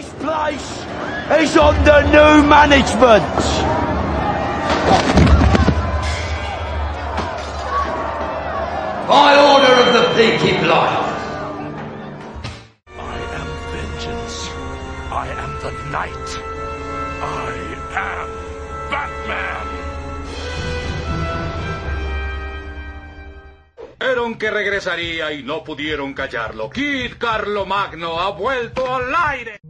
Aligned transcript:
This 0.00 0.12
place 0.14 0.70
is 1.42 1.56
under 1.58 2.00
new 2.08 2.48
management. 2.48 3.36
By 9.12 9.30
order 9.52 9.74
of 9.84 9.88
the 9.92 10.04
Peaky 10.16 10.56
Blinders. 10.64 11.20
I 12.96 13.16
am 13.38 13.48
vengeance. 13.74 14.36
I 15.12 15.26
am 15.44 15.52
the 15.60 15.72
night. 15.92 16.28
I 17.20 17.52
am 18.08 18.28
Batman. 18.90 19.66
Vieron 24.00 24.38
que 24.38 24.50
regresaría 24.50 25.30
y 25.32 25.42
no 25.42 25.62
pudieron 25.62 26.14
callarlo. 26.14 26.70
Kid 26.70 27.18
Carlo 27.18 27.66
Magno 27.66 28.18
ha 28.18 28.30
vuelto 28.30 28.94
al 28.94 29.14
aire. 29.14 29.60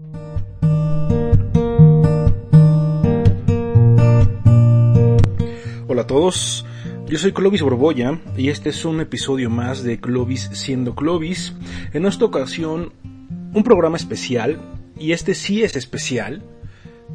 Hola 5.92 6.02
a 6.02 6.06
todos, 6.06 6.64
yo 7.08 7.18
soy 7.18 7.32
Clovis 7.32 7.62
Borbolla 7.62 8.20
y 8.36 8.50
este 8.50 8.68
es 8.68 8.84
un 8.84 9.00
episodio 9.00 9.50
más 9.50 9.82
de 9.82 9.98
Clovis 9.98 10.48
siendo 10.52 10.94
Clovis. 10.94 11.52
En 11.92 12.06
esta 12.06 12.26
ocasión, 12.26 12.92
un 13.52 13.64
programa 13.64 13.96
especial, 13.96 14.60
y 14.96 15.10
este 15.10 15.34
sí 15.34 15.64
es 15.64 15.74
especial 15.74 16.44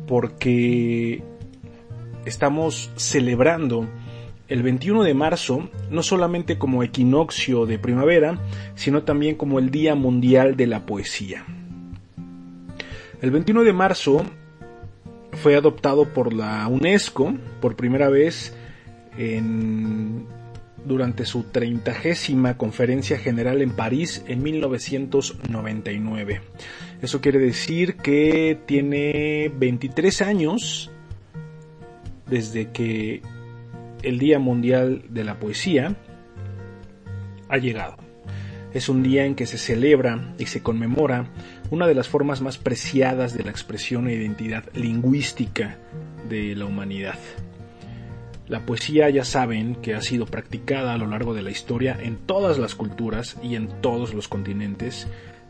porque 0.07 1.23
estamos 2.25 2.91
celebrando 2.97 3.87
el 4.49 4.61
21 4.61 5.03
de 5.03 5.13
marzo 5.13 5.69
no 5.89 6.03
solamente 6.03 6.57
como 6.57 6.83
equinoccio 6.83 7.65
de 7.65 7.79
primavera, 7.79 8.41
sino 8.75 9.03
también 9.03 9.35
como 9.35 9.59
el 9.59 9.71
Día 9.71 9.95
Mundial 9.95 10.57
de 10.57 10.67
la 10.67 10.85
Poesía. 10.85 11.45
El 13.21 13.31
21 13.31 13.63
de 13.63 13.71
marzo 13.71 14.25
fue 15.31 15.55
adoptado 15.55 16.09
por 16.13 16.33
la 16.33 16.67
UNESCO 16.67 17.35
por 17.61 17.77
primera 17.77 18.09
vez 18.09 18.53
durante 20.85 21.25
su 21.25 21.43
30 21.43 21.93
conferencia 22.57 23.17
general 23.17 23.61
en 23.61 23.71
París 23.71 24.23
en 24.27 24.43
1999. 24.43 26.41
Eso 27.01 27.21
quiere 27.21 27.39
decir 27.39 27.95
que 27.97 28.57
tiene 28.65 29.51
23 29.57 30.21
años 30.21 30.91
desde 32.27 32.71
que 32.71 33.21
el 34.03 34.19
Día 34.19 34.39
Mundial 34.39 35.03
de 35.09 35.23
la 35.23 35.39
Poesía 35.39 35.95
ha 37.49 37.57
llegado. 37.57 37.97
Es 38.73 38.89
un 38.89 39.03
día 39.03 39.25
en 39.25 39.35
que 39.35 39.45
se 39.45 39.57
celebra 39.57 40.35
y 40.37 40.47
se 40.47 40.61
conmemora 40.61 41.29
una 41.71 41.87
de 41.87 41.95
las 41.95 42.09
formas 42.09 42.41
más 42.41 42.57
preciadas 42.57 43.33
de 43.35 43.43
la 43.43 43.51
expresión 43.51 44.07
e 44.07 44.13
identidad 44.13 44.65
lingüística 44.73 45.77
de 46.27 46.55
la 46.55 46.65
humanidad. 46.65 47.17
La 48.47 48.59
poesía 48.59 49.09
ya 49.09 49.23
saben 49.23 49.75
que 49.75 49.95
ha 49.95 50.01
sido 50.01 50.27
practicada 50.27 50.93
a 50.93 50.97
lo 50.97 51.07
largo 51.07 51.33
de 51.33 51.41
la 51.41 51.49
historia 51.49 51.97
en 51.99 52.17
todas 52.17 52.59
las 52.59 52.75
culturas 52.75 53.37
y 53.41 53.55
en 53.55 53.69
todos 53.81 54.13
los 54.13 54.27
continentes. 54.27 55.07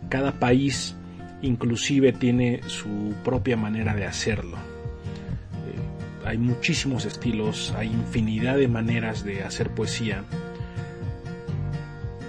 Cada 0.07 0.39
país 0.39 0.95
inclusive 1.41 2.13
tiene 2.13 2.61
su 2.67 3.13
propia 3.25 3.57
manera 3.57 3.93
de 3.95 4.05
hacerlo. 4.05 4.55
Eh, 4.55 6.27
hay 6.27 6.37
muchísimos 6.37 7.03
estilos, 7.03 7.73
hay 7.77 7.87
infinidad 7.87 8.57
de 8.57 8.69
maneras 8.69 9.25
de 9.25 9.43
hacer 9.43 9.71
poesía. 9.71 10.23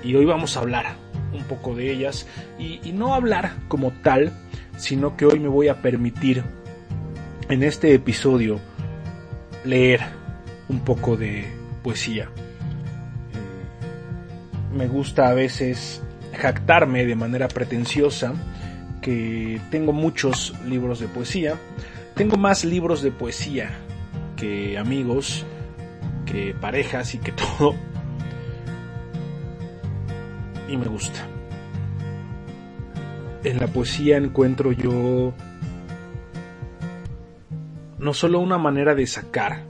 Y 0.02 0.16
hoy 0.16 0.24
vamos 0.24 0.56
a 0.56 0.60
hablar 0.60 0.96
un 1.32 1.44
poco 1.44 1.76
de 1.76 1.92
ellas 1.92 2.26
y, 2.58 2.80
y 2.82 2.90
no 2.90 3.14
hablar 3.14 3.52
como 3.68 3.92
tal, 4.02 4.32
sino 4.78 5.16
que 5.16 5.26
hoy 5.26 5.38
me 5.38 5.48
voy 5.48 5.68
a 5.68 5.80
permitir 5.80 6.42
en 7.48 7.62
este 7.62 7.94
episodio 7.94 8.58
leer 9.64 10.15
un 10.68 10.80
poco 10.80 11.16
de 11.16 11.46
poesía. 11.82 12.24
Eh, 12.24 12.28
me 14.76 14.88
gusta 14.88 15.28
a 15.28 15.34
veces 15.34 16.02
jactarme 16.32 17.06
de 17.06 17.16
manera 17.16 17.48
pretenciosa 17.48 18.34
que 19.00 19.60
tengo 19.70 19.92
muchos 19.92 20.54
libros 20.66 21.00
de 21.00 21.08
poesía. 21.08 21.56
Tengo 22.14 22.36
más 22.36 22.64
libros 22.64 23.02
de 23.02 23.12
poesía 23.12 23.70
que 24.36 24.78
amigos, 24.78 25.44
que 26.24 26.54
parejas 26.54 27.14
y 27.14 27.18
que 27.18 27.32
todo. 27.32 27.74
Y 30.68 30.76
me 30.76 30.86
gusta. 30.86 31.26
En 33.44 33.60
la 33.60 33.68
poesía 33.68 34.16
encuentro 34.16 34.72
yo 34.72 35.32
no 37.98 38.12
solo 38.12 38.40
una 38.40 38.58
manera 38.58 38.96
de 38.96 39.06
sacar 39.06 39.65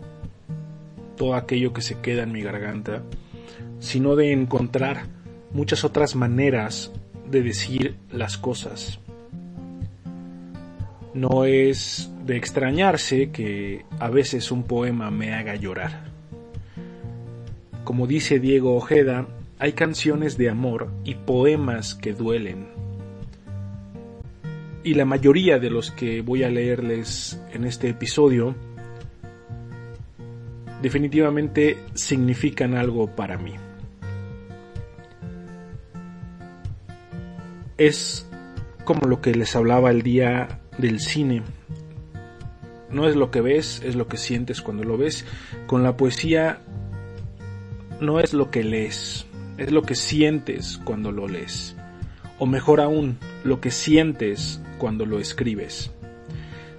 todo 1.16 1.34
aquello 1.34 1.72
que 1.72 1.82
se 1.82 2.00
queda 2.00 2.22
en 2.22 2.32
mi 2.32 2.43
garganta, 2.43 3.03
sino 3.81 4.16
de 4.16 4.32
encontrar 4.32 5.06
muchas 5.53 5.84
otras 5.84 6.15
maneras 6.15 6.93
de 7.31 7.43
decir 7.43 7.97
las 8.10 8.38
cosas. 8.38 9.00
No 11.15 11.44
es 11.44 12.10
de 12.25 12.37
extrañarse 12.37 13.31
que 13.31 13.84
a 13.99 14.10
veces 14.10 14.50
un 14.50 14.65
poema 14.65 15.10
me 15.10 15.32
haga 15.34 15.56
llorar. 15.56 16.04
Como 17.84 18.06
dice 18.06 18.38
Diego 18.38 18.77
Ojeda, 18.77 19.27
hay 19.59 19.72
canciones 19.72 20.37
de 20.37 20.50
amor 20.50 20.91
y 21.04 21.15
poemas 21.15 21.94
que 21.94 22.12
duelen. 22.12 22.69
Y 24.84 24.94
la 24.94 25.04
mayoría 25.04 25.59
de 25.59 25.71
los 25.71 25.91
que 25.91 26.21
voy 26.21 26.43
a 26.43 26.50
leerles 26.50 27.41
en 27.53 27.65
este 27.65 27.88
episodio 27.88 28.54
definitivamente 30.82 31.78
significan 31.94 32.75
algo 32.75 33.14
para 33.14 33.38
mí. 33.38 33.54
Es 37.78 38.26
como 38.84 39.06
lo 39.06 39.20
que 39.20 39.34
les 39.34 39.54
hablaba 39.56 39.91
el 39.91 40.03
día 40.03 40.60
del 40.78 41.00
cine. 41.00 41.42
No 42.91 43.09
es 43.09 43.16
lo 43.16 43.31
que 43.31 43.41
ves, 43.41 43.82
es 43.84 43.97
lo 43.97 44.09
que 44.09 44.16
sientes 44.16 44.62
cuando 44.62 44.84
lo 44.84 44.97
ves. 44.97 45.26
Con 45.66 45.82
la 45.82 45.97
poesía 45.97 46.60
no 48.00 48.20
es 48.20 48.32
lo 48.32 48.50
que 48.50 48.62
lees, 48.62 49.26
es 49.59 49.72
lo 49.72 49.82
que 49.82 49.94
sientes 49.94 50.78
cuando 50.84 51.12
lo 51.12 51.28
lees. 51.28 51.76
O 52.38 52.47
mejor 52.47 52.81
aún, 52.81 53.19
lo 53.44 53.60
que 53.60 53.70
sientes 53.70 54.60
cuando 54.78 55.06
lo 55.06 55.19
escribes. 55.19 55.91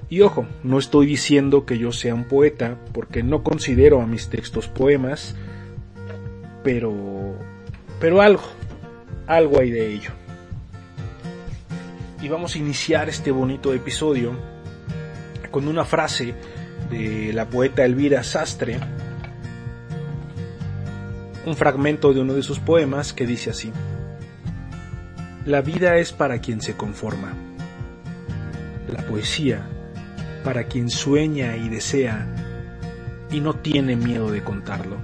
Y 0.09 0.21
ojo, 0.21 0.47
no 0.63 0.79
estoy 0.79 1.05
diciendo 1.05 1.65
que 1.65 1.77
yo 1.77 1.91
sea 1.91 2.13
un 2.13 2.23
poeta, 2.23 2.77
porque 2.93 3.23
no 3.23 3.43
considero 3.43 4.01
a 4.01 4.07
mis 4.07 4.29
textos 4.29 4.67
poemas, 4.69 5.35
pero 6.63 7.35
pero 7.99 8.21
algo, 8.21 8.43
algo 9.25 9.59
hay 9.59 9.71
de 9.71 9.93
ello. 9.93 10.11
Y 12.21 12.29
vamos 12.29 12.55
a 12.55 12.57
iniciar 12.57 13.09
este 13.09 13.31
bonito 13.31 13.73
episodio 13.73 14.33
con 15.51 15.67
una 15.67 15.83
frase 15.83 16.35
de 16.89 17.33
la 17.33 17.49
poeta 17.49 17.83
Elvira 17.83 18.23
Sastre, 18.23 18.79
un 21.45 21.55
fragmento 21.55 22.13
de 22.13 22.21
uno 22.21 22.33
de 22.33 22.43
sus 22.43 22.59
poemas 22.59 23.11
que 23.11 23.27
dice 23.27 23.49
así: 23.49 23.73
La 25.45 25.61
vida 25.61 25.97
es 25.97 26.13
para 26.13 26.39
quien 26.39 26.61
se 26.61 26.77
conforma. 26.77 27.33
La 28.89 29.05
poesía 29.05 29.67
para 30.47 30.63
quien 30.63 30.89
sueña 30.89 31.57
y 31.57 31.67
desea 31.67 32.25
y 33.29 33.41
no 33.41 33.55
tiene 33.55 33.97
miedo 33.97 34.31
de 34.31 34.41
contarlo. 34.41 34.95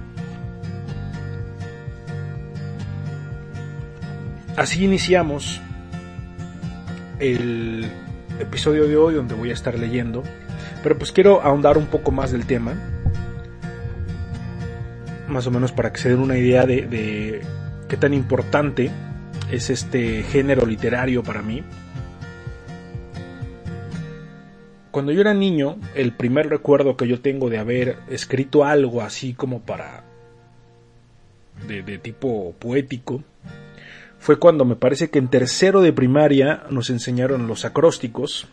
Así 4.56 4.82
iniciamos 4.82 5.60
el 7.18 7.90
episodio 8.40 8.88
de 8.88 8.96
hoy 8.96 9.16
donde 9.16 9.34
voy 9.34 9.50
a 9.50 9.52
estar 9.52 9.78
leyendo, 9.78 10.22
pero 10.82 10.96
pues 10.96 11.12
quiero 11.12 11.42
ahondar 11.42 11.76
un 11.76 11.88
poco 11.88 12.10
más 12.10 12.32
del 12.32 12.46
tema, 12.46 12.72
más 15.28 15.46
o 15.46 15.50
menos 15.50 15.72
para 15.72 15.92
que 15.92 16.00
se 16.00 16.08
den 16.08 16.20
una 16.20 16.38
idea 16.38 16.64
de, 16.64 16.86
de 16.86 17.42
qué 17.86 17.98
tan 17.98 18.14
importante 18.14 18.90
es 19.50 19.68
este 19.68 20.22
género 20.22 20.64
literario 20.64 21.22
para 21.22 21.42
mí. 21.42 21.62
Cuando 24.94 25.10
yo 25.10 25.22
era 25.22 25.34
niño, 25.34 25.76
el 25.96 26.12
primer 26.12 26.48
recuerdo 26.48 26.96
que 26.96 27.08
yo 27.08 27.20
tengo 27.20 27.50
de 27.50 27.58
haber 27.58 27.98
escrito 28.10 28.64
algo 28.64 29.02
así 29.02 29.34
como 29.34 29.58
para... 29.58 30.04
de, 31.66 31.98
tipo 31.98 32.54
poético, 32.60 33.24
fue 34.20 34.38
cuando 34.38 34.64
me 34.64 34.76
parece 34.76 35.10
que 35.10 35.18
en 35.18 35.26
tercero 35.26 35.80
de 35.80 35.92
primaria 35.92 36.62
nos 36.70 36.90
enseñaron 36.90 37.48
los 37.48 37.64
acrósticos. 37.64 38.46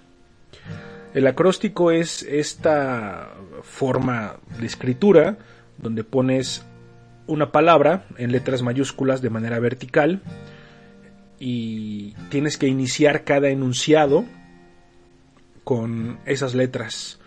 El 1.14 1.28
acróstico 1.28 1.92
es 1.92 2.24
esta 2.24 3.36
forma 3.62 4.38
de 4.60 4.66
escritura 4.66 5.38
donde 5.78 6.04
pones 6.04 6.66
una 7.28 7.52
palabra 7.52 8.08
en 8.18 8.32
letras 8.32 8.64
mayúsculas 8.64 9.22
de 9.22 9.30
manera 9.30 9.60
vertical 9.60 10.22
y 11.40 12.14
tienes 12.30 12.58
que 12.58 12.66
iniciar 12.66 13.26
cada 13.26 13.50
enunciado 13.50 14.26
con 15.64 16.20
esas 16.26 16.54
letras 16.56 17.20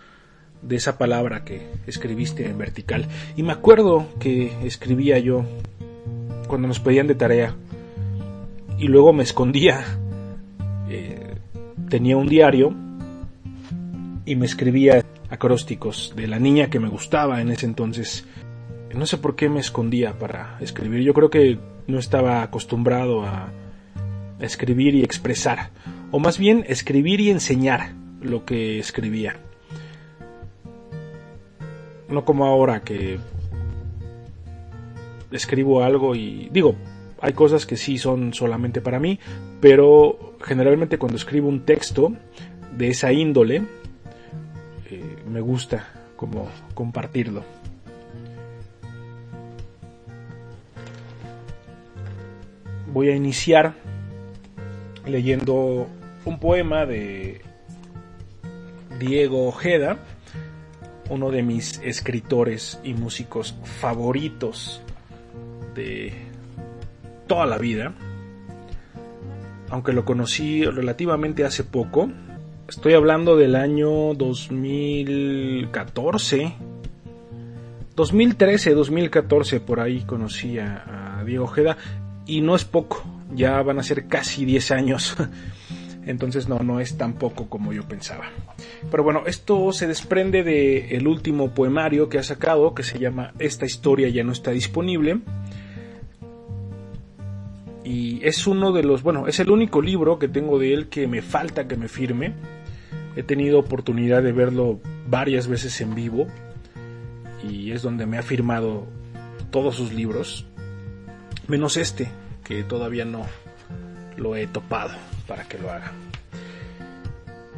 de 0.61 0.75
esa 0.75 0.97
palabra 0.97 1.43
que 1.43 1.67
escribiste 1.87 2.47
en 2.47 2.57
vertical. 2.57 3.07
Y 3.35 3.43
me 3.43 3.53
acuerdo 3.53 4.07
que 4.19 4.51
escribía 4.65 5.19
yo 5.19 5.45
cuando 6.47 6.67
nos 6.67 6.79
pedían 6.79 7.07
de 7.07 7.15
tarea 7.15 7.55
y 8.77 8.87
luego 8.87 9.13
me 9.13 9.23
escondía. 9.23 9.83
Eh, 10.89 11.35
tenía 11.89 12.17
un 12.17 12.27
diario 12.27 12.73
y 14.25 14.35
me 14.35 14.45
escribía 14.45 15.05
acrósticos 15.29 16.13
de 16.15 16.27
la 16.27 16.39
niña 16.39 16.69
que 16.69 16.79
me 16.79 16.89
gustaba 16.89 17.41
en 17.41 17.51
ese 17.51 17.65
entonces. 17.65 18.25
No 18.93 19.05
sé 19.05 19.17
por 19.17 19.35
qué 19.35 19.49
me 19.49 19.59
escondía 19.59 20.17
para 20.17 20.57
escribir. 20.61 21.01
Yo 21.01 21.13
creo 21.13 21.29
que 21.29 21.59
no 21.87 21.99
estaba 21.99 22.41
acostumbrado 22.41 23.23
a 23.23 23.49
escribir 24.39 24.95
y 24.95 25.03
expresar. 25.03 25.69
O 26.11 26.19
más 26.19 26.37
bien 26.37 26.63
escribir 26.67 27.19
y 27.19 27.29
enseñar 27.29 27.93
lo 28.25 28.45
que 28.45 28.79
escribía. 28.79 29.37
No 32.09 32.25
como 32.25 32.45
ahora 32.45 32.81
que 32.81 33.19
escribo 35.31 35.83
algo 35.83 36.15
y 36.15 36.49
digo, 36.51 36.75
hay 37.21 37.33
cosas 37.33 37.65
que 37.65 37.77
sí 37.77 37.97
son 37.97 38.33
solamente 38.33 38.81
para 38.81 38.99
mí, 38.99 39.19
pero 39.61 40.35
generalmente 40.43 40.97
cuando 40.97 41.17
escribo 41.17 41.49
un 41.49 41.65
texto 41.65 42.13
de 42.75 42.89
esa 42.89 43.11
índole, 43.11 43.63
eh, 44.89 45.15
me 45.29 45.41
gusta 45.41 45.87
como 46.15 46.49
compartirlo. 46.73 47.43
Voy 52.93 53.09
a 53.09 53.15
iniciar 53.15 53.73
leyendo 55.05 55.87
un 56.23 56.39
poema 56.39 56.85
de 56.85 57.41
Diego 58.99 59.47
Ojeda, 59.47 59.97
uno 61.09 61.31
de 61.31 61.41
mis 61.43 61.79
escritores 61.83 62.79
y 62.83 62.93
músicos 62.93 63.55
favoritos 63.79 64.81
de 65.75 66.13
toda 67.27 67.45
la 67.45 67.57
vida, 67.57 67.93
aunque 69.69 69.93
lo 69.93 70.03
conocí 70.05 70.65
relativamente 70.65 71.45
hace 71.45 71.63
poco. 71.63 72.09
Estoy 72.67 72.93
hablando 72.93 73.37
del 73.37 73.55
año 73.55 74.15
2014, 74.15 76.55
2013, 77.95 78.73
2014, 78.73 79.59
por 79.59 79.79
ahí 79.79 80.01
conocí 80.01 80.57
a, 80.59 81.21
Diego 81.25 81.45
Ojeda 81.45 81.77
y 82.27 82.41
no 82.41 82.55
es 82.55 82.65
poco, 82.65 83.03
ya 83.33 83.59
van 83.63 83.79
a 83.79 83.83
ser 83.83 84.07
casi 84.07 84.45
10 84.45 84.71
años. 84.71 85.15
Entonces 86.05 86.47
no, 86.47 86.59
no 86.59 86.79
es 86.79 86.97
tan 86.97 87.13
poco 87.13 87.49
como 87.49 87.73
yo 87.73 87.87
pensaba. 87.87 88.25
Pero 88.91 89.03
bueno, 89.03 89.23
esto 89.25 89.71
se 89.71 89.87
desprende 89.87 90.43
del 90.43 90.91
el 90.91 91.07
último 91.07 91.53
poemario 91.53 92.09
que 92.09 92.19
ha 92.19 92.23
sacado, 92.23 92.75
que 92.75 92.83
se 92.83 92.99
llama 92.99 93.33
Esta 93.39 93.65
historia 93.65 94.09
ya 94.09 94.23
no 94.23 94.31
está 94.31 94.51
disponible 94.51 95.21
y 97.85 98.19
es 98.23 98.47
uno 98.47 98.71
de 98.71 98.83
los, 98.83 99.03
bueno, 99.03 99.27
es 99.27 99.39
el 99.39 99.51
único 99.51 99.79
libro 99.79 100.17
que 100.17 100.27
tengo 100.27 100.57
de 100.57 100.73
él 100.73 100.87
que 100.89 101.07
me 101.07 101.21
falta 101.21 101.67
que 101.67 101.77
me 101.77 101.87
firme. 101.87 102.33
He 103.15 103.21
tenido 103.21 103.59
oportunidad 103.59 104.23
de 104.23 104.31
verlo 104.31 104.79
varias 105.07 105.47
veces 105.47 105.79
en 105.81 105.93
vivo 105.93 106.27
y 107.47 107.71
es 107.71 107.83
donde 107.83 108.07
me 108.07 108.17
ha 108.17 108.23
firmado 108.23 108.87
todos 109.51 109.75
sus 109.75 109.93
libros, 109.93 110.47
menos 111.47 111.77
este, 111.77 112.09
que 112.43 112.63
todavía 112.63 113.05
no 113.05 113.21
lo 114.17 114.35
he 114.35 114.47
topado 114.47 114.93
para 115.27 115.47
que 115.47 115.57
lo 115.57 115.71
haga. 115.71 115.91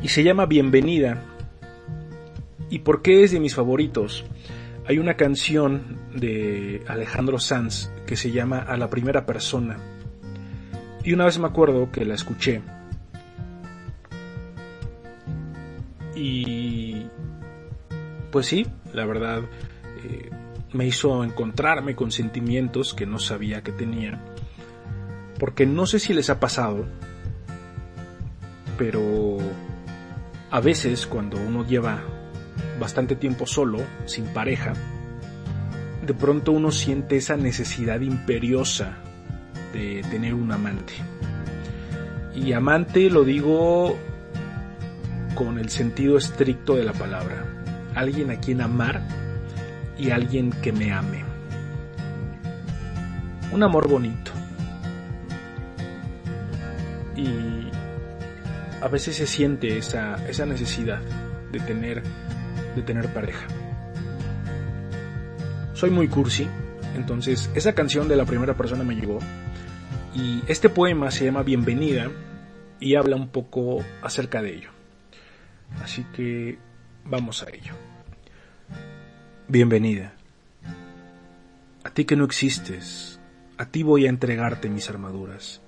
Y 0.01 0.09
se 0.09 0.23
llama 0.23 0.45
Bienvenida. 0.45 1.23
¿Y 2.69 2.79
por 2.79 3.01
qué 3.01 3.23
es 3.23 3.31
de 3.31 3.39
mis 3.39 3.55
favoritos? 3.55 4.25
Hay 4.87 4.99
una 4.99 5.15
canción 5.15 5.97
de 6.15 6.83
Alejandro 6.87 7.39
Sanz 7.39 7.91
que 8.05 8.15
se 8.15 8.31
llama 8.31 8.59
A 8.59 8.77
la 8.77 8.89
primera 8.89 9.25
persona 9.25 9.77
y 11.07 11.13
una 11.13 11.23
vez 11.23 11.39
me 11.39 11.47
acuerdo 11.47 11.89
que 11.89 12.03
la 12.03 12.15
escuché. 12.15 12.61
Y 16.13 17.07
pues 18.29 18.47
sí, 18.47 18.67
la 18.91 19.05
verdad 19.05 19.43
eh, 20.03 20.29
me 20.73 20.85
hizo 20.85 21.23
encontrarme 21.23 21.95
con 21.95 22.11
sentimientos 22.11 22.93
que 22.93 23.05
no 23.05 23.19
sabía 23.19 23.63
que 23.63 23.71
tenía. 23.71 24.19
Porque 25.39 25.65
no 25.65 25.85
sé 25.85 25.99
si 25.99 26.13
les 26.13 26.29
ha 26.29 26.41
pasado, 26.41 26.85
pero 28.77 29.37
a 30.51 30.59
veces 30.59 31.07
cuando 31.07 31.37
uno 31.37 31.65
lleva 31.65 32.01
bastante 32.79 33.15
tiempo 33.15 33.45
solo, 33.45 33.79
sin 34.05 34.25
pareja, 34.25 34.73
de 36.05 36.13
pronto 36.13 36.51
uno 36.51 36.71
siente 36.71 37.17
esa 37.17 37.35
necesidad 37.35 37.99
imperiosa 38.01 38.97
de 39.73 40.03
tener 40.09 40.33
un 40.33 40.51
amante. 40.51 40.93
Y 42.35 42.53
amante 42.53 43.09
lo 43.09 43.23
digo 43.23 43.97
con 45.35 45.59
el 45.59 45.69
sentido 45.69 46.17
estricto 46.17 46.75
de 46.75 46.83
la 46.83 46.93
palabra. 46.93 47.45
Alguien 47.95 48.31
a 48.31 48.39
quien 48.39 48.61
amar 48.61 49.01
y 49.97 50.11
alguien 50.11 50.51
que 50.51 50.71
me 50.71 50.91
ame. 50.91 51.23
Un 53.51 53.63
amor 53.63 53.89
bonito. 53.89 54.31
Y 57.15 57.71
a 58.81 58.87
veces 58.87 59.15
se 59.15 59.27
siente 59.27 59.77
esa, 59.77 60.15
esa 60.27 60.45
necesidad 60.45 61.01
de 61.51 61.59
tener, 61.59 62.03
de 62.75 62.81
tener 62.81 63.11
pareja. 63.13 63.47
Soy 65.73 65.89
muy 65.89 66.07
cursi, 66.07 66.47
entonces 66.95 67.49
esa 67.55 67.73
canción 67.73 68.07
de 68.07 68.15
la 68.15 68.25
primera 68.25 68.55
persona 68.55 68.83
me 68.83 68.95
llegó 68.95 69.19
y 70.15 70.41
este 70.47 70.69
poema 70.69 71.11
se 71.11 71.25
llama 71.25 71.43
Bienvenida 71.43 72.09
y 72.79 72.95
habla 72.95 73.15
un 73.15 73.29
poco 73.29 73.83
acerca 74.01 74.41
de 74.41 74.55
ello. 74.55 74.69
Así 75.81 76.05
que 76.15 76.57
vamos 77.05 77.43
a 77.43 77.49
ello. 77.49 77.73
Bienvenida. 79.47 80.13
A 81.83 81.89
ti 81.91 82.05
que 82.05 82.15
no 82.15 82.25
existes, 82.25 83.19
a 83.57 83.65
ti 83.65 83.83
voy 83.83 84.05
a 84.05 84.09
entregarte 84.09 84.69
mis 84.69 84.89
armaduras. 84.89 85.61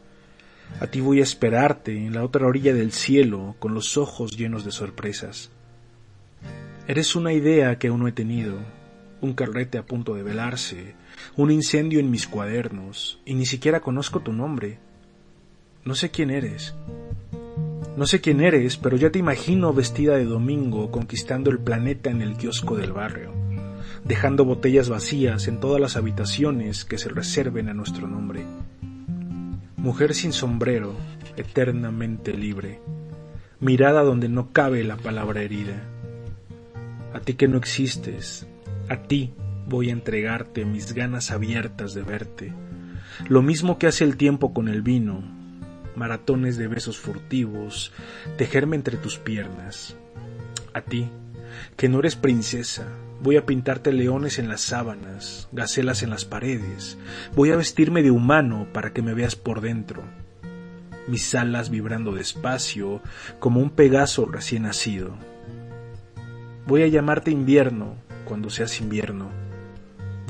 A 0.80 0.88
ti 0.88 1.02
voy 1.02 1.20
a 1.20 1.24
esperarte 1.24 1.98
en 1.98 2.14
la 2.14 2.24
otra 2.24 2.48
orilla 2.48 2.74
del 2.74 2.92
cielo 2.92 3.56
con 3.60 3.74
los 3.74 3.98
ojos 3.98 4.38
llenos 4.38 4.64
de 4.64 4.72
sorpresas. 4.72 5.52
Eres 6.88 7.16
una 7.16 7.34
idea 7.34 7.78
que 7.78 7.90
aún 7.90 8.00
no 8.00 8.08
he 8.08 8.12
tenido, 8.14 8.58
un 9.22 9.34
carrete 9.34 9.78
a 9.78 9.86
punto 9.86 10.16
de 10.16 10.24
velarse, 10.24 10.96
un 11.36 11.52
incendio 11.52 12.00
en 12.00 12.10
mis 12.10 12.28
cuadernos, 12.28 13.20
y 13.26 13.34
ni 13.34 13.46
siquiera 13.46 13.82
conozco 13.82 14.22
tu 14.22 14.34
nombre. 14.34 14.80
No 15.84 15.96
sé 15.96 16.10
quién 16.10 16.30
eres. 16.30 16.74
No 17.98 18.06
sé 18.06 18.22
quién 18.22 18.40
eres, 18.40 18.78
pero 18.78 18.96
ya 18.96 19.12
te 19.12 19.20
imagino 19.20 19.74
vestida 19.74 20.16
de 20.16 20.26
domingo 20.26 20.90
conquistando 20.90 21.52
el 21.52 21.60
planeta 21.60 22.10
en 22.10 22.22
el 22.22 22.38
kiosco 22.38 22.78
del 22.78 22.94
barrio, 22.94 23.34
dejando 24.06 24.46
botellas 24.46 24.88
vacías 24.88 25.48
en 25.48 25.60
todas 25.60 25.82
las 25.82 25.98
habitaciones 25.98 26.86
que 26.86 26.98
se 26.98 27.10
reserven 27.10 27.68
a 27.68 27.74
nuestro 27.74 28.08
nombre. 28.08 28.46
Mujer 29.82 30.14
sin 30.14 30.34
sombrero, 30.34 30.94
eternamente 31.38 32.34
libre, 32.34 32.82
mirada 33.62 34.04
donde 34.04 34.28
no 34.28 34.52
cabe 34.52 34.84
la 34.84 34.98
palabra 34.98 35.42
herida. 35.42 35.82
A 37.14 37.22
ti 37.22 37.36
que 37.36 37.48
no 37.48 37.58
existes, 37.58 38.46
a 38.90 38.98
ti 38.98 39.34
voy 39.70 39.88
a 39.88 39.94
entregarte 39.94 40.66
mis 40.66 40.94
ganas 40.94 41.32
abiertas 41.32 41.94
de 41.94 42.02
verte, 42.02 42.54
lo 43.30 43.42
mismo 43.42 43.80
que 43.80 43.88
hace 43.88 44.04
el 44.04 44.18
tiempo 44.18 44.54
con 44.54 44.68
el 44.68 44.82
vino, 44.82 45.24
maratones 45.96 46.58
de 46.58 46.68
besos 46.68 46.98
furtivos, 46.98 47.94
tejerme 48.38 48.76
entre 48.76 48.98
tus 48.98 49.18
piernas. 49.18 49.96
A 50.74 50.82
ti, 50.82 51.08
que 51.76 51.90
no 51.90 52.00
eres 52.00 52.16
princesa, 52.16 52.88
voy 53.22 53.38
a 53.38 53.46
pintarte 53.46 53.92
leones 53.94 54.40
en 54.40 54.50
las 54.50 54.62
sábanas, 54.62 55.48
gacelas 55.52 56.04
en 56.04 56.10
las 56.10 56.26
paredes, 56.26 56.98
voy 57.36 57.52
a 57.52 57.58
vestirme 57.58 58.04
de 58.04 58.12
humano 58.12 58.68
para 58.74 58.94
que 58.94 59.02
me 59.02 59.14
veas 59.14 59.36
por 59.36 59.62
dentro, 59.62 60.04
mis 61.08 61.34
alas 61.36 61.70
vibrando 61.70 62.14
despacio 62.14 63.02
como 63.40 63.60
un 63.60 63.72
pegaso 63.72 64.26
recién 64.26 64.64
nacido. 64.64 65.16
Voy 66.68 66.84
a 66.84 66.88
llamarte 66.88 67.32
invierno 67.32 67.96
cuando 68.26 68.52
seas 68.52 68.80
invierno. 68.80 69.30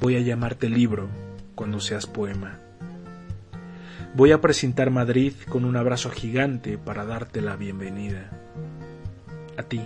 Voy 0.02 0.16
a 0.16 0.22
llamarte 0.22 0.70
libro 0.70 1.10
cuando 1.54 1.82
seas 1.82 2.08
poema. 2.08 2.60
Voy 4.16 4.32
a 4.32 4.40
presentar 4.40 4.90
Madrid 4.90 5.34
con 5.50 5.66
un 5.66 5.76
abrazo 5.76 6.10
gigante 6.10 6.78
para 6.78 7.06
darte 7.06 7.42
la 7.42 7.58
bienvenida. 7.58 8.30
A 9.58 9.64
ti, 9.64 9.82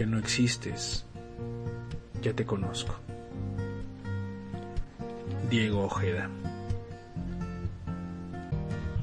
que 0.00 0.06
no 0.06 0.16
existes, 0.16 1.04
ya 2.22 2.32
te 2.32 2.46
conozco. 2.46 2.94
Diego 5.50 5.84
Ojeda. 5.84 6.30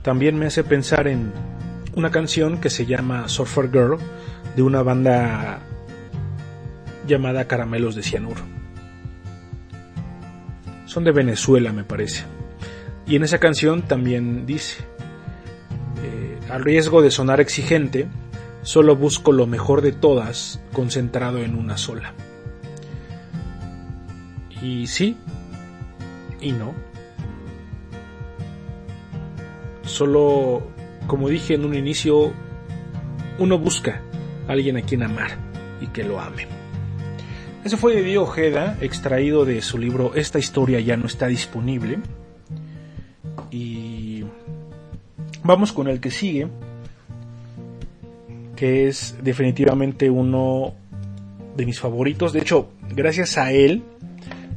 También 0.01 0.39
me 0.39 0.47
hace 0.47 0.63
pensar 0.63 1.07
en 1.07 1.31
una 1.95 2.09
canción 2.09 2.59
que 2.59 2.71
se 2.71 2.87
llama 2.87 3.29
Surfer 3.29 3.69
Girl 3.69 3.99
de 4.55 4.63
una 4.63 4.81
banda 4.81 5.59
llamada 7.05 7.45
Caramelos 7.45 7.93
de 7.93 8.01
Cianuro. 8.01 8.41
Son 10.87 11.03
de 11.03 11.11
Venezuela, 11.11 11.71
me 11.73 11.83
parece. 11.83 12.23
Y 13.05 13.17
en 13.17 13.23
esa 13.23 13.37
canción 13.37 13.83
también 13.83 14.47
dice, 14.47 14.79
eh, 16.03 16.39
al 16.49 16.63
riesgo 16.63 17.03
de 17.03 17.11
sonar 17.11 17.39
exigente, 17.39 18.07
solo 18.67 18.97
busco 18.97 19.31
lo 19.31 19.47
mejor 19.47 19.81
de 19.81 19.93
todas 19.93 20.59
concentrado 20.73 21.37
en 21.37 21.55
una 21.55 21.77
sola. 21.77 22.13
Y 24.61 24.87
sí, 24.87 25.15
y 26.41 26.51
no. 26.51 26.73
Solo, 29.83 30.67
como 31.07 31.29
dije 31.29 31.53
en 31.53 31.63
un 31.63 31.75
inicio, 31.75 32.33
uno 33.39 33.57
busca 33.57 34.01
a 34.49 34.51
alguien 34.51 34.75
a 34.75 34.81
quien 34.81 35.01
amar 35.01 35.37
y 35.79 35.87
que 35.87 36.03
lo 36.03 36.19
ame. 36.19 36.47
Eso 37.63 37.77
fue 37.77 37.95
de 37.95 38.01
Diego 38.01 38.23
Ojeda, 38.23 38.77
extraído 38.81 39.45
de 39.45 39.61
su 39.61 39.77
libro 39.77 40.13
Esta 40.13 40.39
historia 40.39 40.81
ya 40.81 40.97
no 40.97 41.05
está 41.05 41.27
disponible. 41.27 41.99
Y 43.49 44.25
vamos 45.41 45.71
con 45.71 45.87
el 45.87 46.01
que 46.01 46.11
sigue, 46.11 46.49
que 48.57 48.89
es 48.89 49.15
definitivamente 49.23 50.09
uno 50.09 50.73
de 51.55 51.65
mis 51.65 51.79
favoritos. 51.79 52.33
De 52.33 52.39
hecho, 52.39 52.69
gracias 52.93 53.37
a 53.37 53.53
él 53.53 53.83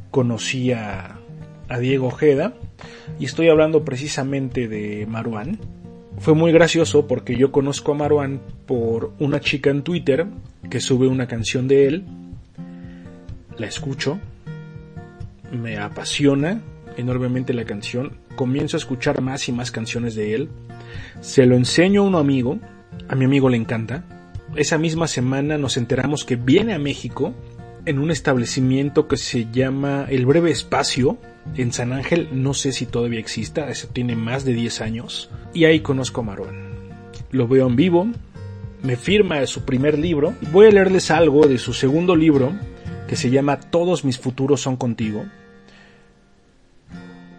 conocí 0.09 0.73
a, 0.73 1.17
Diego 1.79 2.07
Ojeda 2.07 2.53
y 3.17 3.23
estoy 3.23 3.47
hablando 3.47 3.85
precisamente 3.85 4.67
de 4.67 5.05
Maruán. 5.07 5.57
Fue 6.17 6.35
muy 6.35 6.51
gracioso 6.51 7.07
porque 7.07 7.37
yo 7.37 7.53
conozco 7.53 7.93
a 7.93 7.95
Maruán 7.95 8.41
por 8.65 9.13
una 9.19 9.39
chica 9.39 9.69
en 9.69 9.81
Twitter 9.81 10.27
que 10.69 10.81
sube 10.81 11.07
una 11.07 11.27
canción 11.27 11.69
de 11.69 11.87
él, 11.87 12.05
la 13.57 13.67
escucho, 13.67 14.19
me 15.49 15.77
apasiona 15.77 16.61
enormemente 16.97 17.53
la 17.53 17.63
canción, 17.63 18.17
comienzo 18.35 18.75
a 18.75 18.79
escuchar 18.79 19.21
más 19.21 19.47
y 19.47 19.53
más 19.53 19.71
canciones 19.71 20.13
de 20.15 20.35
él, 20.35 20.49
se 21.21 21.45
lo 21.45 21.55
enseño 21.55 22.01
a 22.01 22.07
un 22.07 22.15
amigo, 22.15 22.59
a 23.11 23.15
mi 23.15 23.25
amigo 23.25 23.49
le 23.49 23.57
encanta, 23.57 24.05
esa 24.55 24.77
misma 24.77 25.05
semana 25.05 25.57
nos 25.57 25.75
enteramos 25.75 26.23
que 26.23 26.37
viene 26.37 26.73
a 26.73 26.79
México 26.79 27.33
en 27.85 27.99
un 27.99 28.09
establecimiento 28.09 29.09
que 29.09 29.17
se 29.17 29.51
llama 29.51 30.05
El 30.09 30.25
Breve 30.25 30.49
Espacio 30.49 31.17
en 31.57 31.73
San 31.73 31.91
Ángel, 31.91 32.29
no 32.31 32.53
sé 32.53 32.71
si 32.71 32.85
todavía 32.85 33.19
exista, 33.19 33.69
eso 33.69 33.89
tiene 33.91 34.15
más 34.15 34.45
de 34.45 34.53
10 34.53 34.79
años, 34.79 35.29
y 35.53 35.65
ahí 35.65 35.81
conozco 35.81 36.21
a 36.21 36.23
Marón. 36.23 36.55
Lo 37.31 37.49
veo 37.49 37.67
en 37.67 37.75
vivo, 37.75 38.07
me 38.81 38.95
firma 38.95 39.45
su 39.45 39.65
primer 39.65 39.99
libro, 39.99 40.33
voy 40.53 40.67
a 40.67 40.71
leerles 40.71 41.11
algo 41.11 41.47
de 41.47 41.57
su 41.57 41.73
segundo 41.73 42.15
libro, 42.15 42.53
que 43.09 43.17
se 43.17 43.29
llama 43.29 43.59
Todos 43.59 44.05
mis 44.05 44.19
futuros 44.19 44.61
son 44.61 44.77
contigo, 44.77 45.25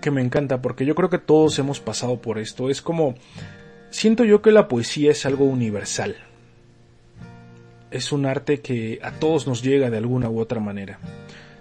que 0.02 0.11
me 0.11 0.21
encanta 0.21 0.61
porque 0.61 0.85
yo 0.85 0.95
creo 0.95 1.09
que 1.09 1.19
todos 1.19 1.59
hemos 1.59 1.81
pasado 1.81 2.21
por 2.21 2.38
esto, 2.38 2.69
es 2.69 2.83
como, 2.83 3.14
siento 3.92 4.25
yo 4.25 4.42
que 4.42 4.50
la 4.50 4.66
poesía 4.66 5.12
es 5.12 5.25
algo 5.25 5.44
universal, 5.44 6.16
es 7.92 8.11
un 8.11 8.26
arte 8.26 8.61
que 8.61 8.99
a 9.02 9.12
todos 9.12 9.46
nos 9.46 9.62
llega 9.62 9.90
de 9.90 9.99
alguna 9.99 10.28
u 10.28 10.40
otra 10.40 10.58
manera. 10.58 10.99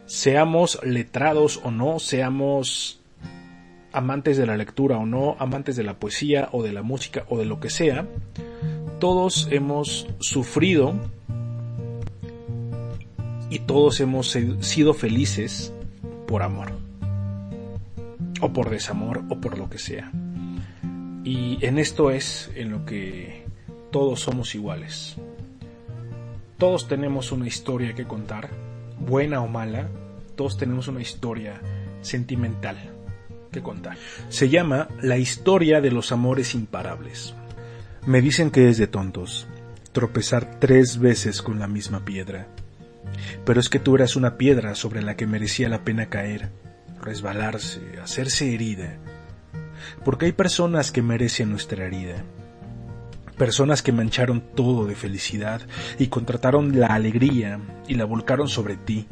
Seamos 0.06 0.80
letrados 0.84 1.60
o 1.64 1.72
no, 1.72 2.00
seamos 2.00 3.02
amantes 3.92 4.38
de 4.38 4.46
la 4.46 4.58
lectura 4.58 4.98
o 4.98 5.06
no, 5.06 5.36
amantes 5.40 5.76
de 5.76 5.84
la 5.84 6.00
poesía 6.00 6.50
o 6.54 6.64
de 6.64 6.72
la 6.72 6.82
música 6.82 7.26
o 7.30 7.38
de 7.38 7.46
lo 7.46 7.60
que 7.60 7.70
sea, 7.70 8.08
todos 9.00 9.48
hemos 9.52 10.08
sufrido 10.20 10.94
y 13.50 13.60
todos 13.60 14.00
hemos 14.00 14.32
sido 14.62 14.94
felices 14.94 15.74
por 16.28 16.44
amor 16.44 16.72
o 18.40 18.54
por 18.54 18.70
desamor 18.70 19.24
o 19.30 19.42
por 19.42 19.58
lo 19.58 19.70
que 19.70 19.78
sea. 19.78 20.12
Y 21.24 21.64
en 21.66 21.78
esto 21.78 22.12
es 22.12 22.50
en 22.56 22.72
lo 22.72 22.86
que 22.86 23.46
todos 23.92 24.22
somos 24.22 24.56
iguales. 24.56 25.16
Todos 26.58 26.88
tenemos 26.88 27.32
una 27.32 27.48
historia 27.48 27.94
que 27.94 28.06
contar, 28.06 28.50
buena 29.00 29.42
o 29.42 29.48
mala, 29.48 29.90
todos 30.36 30.58
tenemos 30.58 30.88
una 30.88 31.02
historia 31.02 31.60
sentimental 32.02 32.78
que 33.52 33.62
contar. 33.62 33.98
Se 34.30 34.50
llama 34.50 34.88
La 35.02 35.18
historia 35.18 35.82
de 35.82 35.92
los 35.92 36.12
amores 36.12 36.56
imparables. 36.56 37.36
Me 38.06 38.22
dicen 38.22 38.50
que 38.50 38.70
es 38.70 38.78
de 38.78 38.88
tontos 38.88 39.48
tropezar 39.92 40.60
tres 40.60 41.00
veces 41.00 41.42
con 41.42 41.60
la 41.60 41.68
misma 41.68 42.06
piedra. 42.06 42.48
Pero 43.46 43.60
es 43.60 43.70
que 43.70 43.80
tú 43.80 43.96
eras 43.96 44.16
una 44.16 44.38
piedra 44.38 44.76
sobre 44.76 45.02
la 45.02 45.16
que 45.16 45.28
merecía 45.28 45.70
la 45.70 45.84
pena 45.84 46.08
caer, 46.08 46.50
resbalarse, 47.02 48.00
hacerse 48.02 48.54
herida. 48.54 48.98
Porque 50.04 50.26
hay 50.26 50.32
personas 50.32 50.92
que 50.92 51.02
merecen 51.02 51.50
nuestra 51.50 51.86
herida 51.86 52.24
personas 53.42 53.82
que 53.82 53.92
mancharon 53.92 54.40
todo 54.54 54.86
de 54.86 54.94
felicidad 54.94 55.62
y 55.98 56.10
contrataron 56.10 56.80
la 56.80 56.90
alegría 56.90 57.60
y 57.88 57.96
la 57.96 58.06
volcaron 58.06 58.48
sobre 58.48 58.78
ti, 58.78 59.08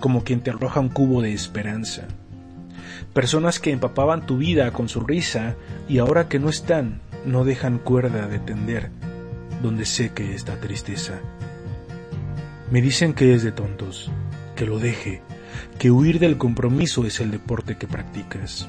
como 0.00 0.24
quien 0.24 0.40
te 0.40 0.48
arroja 0.48 0.80
un 0.80 0.88
cubo 0.88 1.20
de 1.20 1.34
esperanza. 1.34 2.08
Personas 3.12 3.60
que 3.60 3.72
empapaban 3.72 4.24
tu 4.24 4.38
vida 4.38 4.72
con 4.72 4.88
su 4.88 5.00
risa 5.00 5.56
y 5.90 5.98
ahora 5.98 6.26
que 6.26 6.38
no 6.38 6.48
están, 6.48 7.02
no 7.26 7.44
dejan 7.44 7.76
cuerda 7.76 8.26
de 8.28 8.38
tender 8.38 8.90
donde 9.62 9.84
sé 9.84 10.10
que 10.14 10.34
está 10.34 10.58
tristeza. 10.58 11.20
Me 12.70 12.80
dicen 12.80 13.12
que 13.12 13.34
es 13.34 13.42
de 13.42 13.52
tontos, 13.52 14.10
que 14.54 14.64
lo 14.64 14.78
deje, 14.78 15.20
que 15.78 15.90
huir 15.90 16.18
del 16.18 16.38
compromiso 16.38 17.04
es 17.04 17.20
el 17.20 17.30
deporte 17.30 17.76
que 17.76 17.86
practicas. 17.86 18.66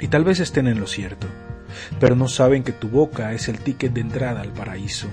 Y 0.00 0.08
tal 0.08 0.24
vez 0.24 0.40
estén 0.40 0.66
en 0.66 0.80
lo 0.80 0.86
cierto 0.86 1.26
pero 2.00 2.16
no 2.16 2.28
saben 2.28 2.62
que 2.62 2.72
tu 2.72 2.88
boca 2.88 3.32
es 3.32 3.48
el 3.48 3.58
ticket 3.58 3.92
de 3.92 4.00
entrada 4.00 4.40
al 4.40 4.52
paraíso, 4.52 5.08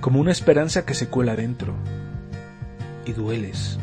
como 0.00 0.20
una 0.20 0.32
esperanza 0.32 0.84
que 0.84 0.94
se 0.94 1.08
cuela 1.08 1.36
dentro. 1.36 1.74
Y 3.04 3.12
dueles, 3.12 3.78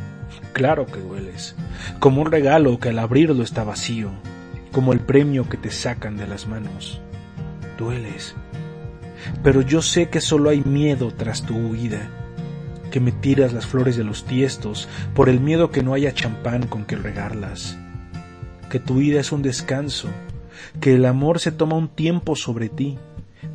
claro 0.54 0.86
que 0.86 1.00
dueles, 1.00 1.56
como 2.00 2.22
un 2.22 2.32
regalo 2.32 2.80
que 2.80 2.90
al 2.90 3.00
abrirlo 3.00 3.44
está 3.44 3.64
vacío, 3.64 4.12
como 4.72 4.94
el 4.94 5.00
premio 5.00 5.50
que 5.50 5.58
te 5.58 5.72
sacan 5.72 6.18
de 6.18 6.28
las 6.28 6.48
manos. 6.48 7.02
Dueles. 7.78 8.36
Pero 9.44 9.62
yo 9.62 9.82
sé 9.82 10.10
que 10.10 10.22
solo 10.22 10.50
hay 10.50 10.62
miedo 10.62 11.12
tras 11.12 11.44
tu 11.44 11.56
huida, 11.56 12.10
que 12.92 13.00
me 13.00 13.12
tiras 13.12 13.54
las 13.54 13.66
flores 13.66 13.98
de 13.98 14.04
los 14.04 14.24
tiestos 14.24 14.88
por 15.14 15.28
el 15.28 15.40
miedo 15.40 15.72
que 15.72 15.84
no 15.84 15.94
haya 15.94 16.14
champán 16.14 16.68
con 16.68 16.86
que 16.86 16.96
regarlas, 16.96 17.78
que 18.70 18.80
tu 18.80 18.96
vida 18.96 19.20
es 19.20 19.32
un 19.32 19.42
descanso 19.42 20.10
que 20.80 20.96
el 20.96 21.06
amor 21.06 21.40
se 21.40 21.52
toma 21.52 21.76
un 21.76 21.88
tiempo 21.88 22.36
sobre 22.36 22.70
ti 22.70 22.98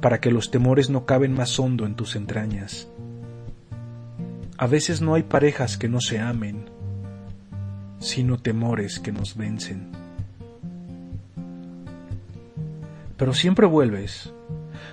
para 0.01 0.21
que 0.21 0.31
los 0.31 0.51
temores 0.51 0.91
no 0.91 1.07
caben 1.07 1.33
más 1.33 1.59
hondo 1.59 1.87
en 1.87 1.95
tus 1.95 2.17
entrañas. 2.17 2.89
A 4.59 4.67
veces 4.67 5.01
no 5.01 5.15
hay 5.15 5.23
parejas 5.23 5.77
que 5.77 5.89
no 5.89 6.01
se 6.01 6.21
amen, 6.21 6.67
sino 7.99 8.39
temores 8.39 9.01
que 9.01 9.13
nos 9.13 9.37
vencen. 9.37 9.91
Pero 13.17 13.35
siempre 13.35 13.67
vuelves, 13.67 14.33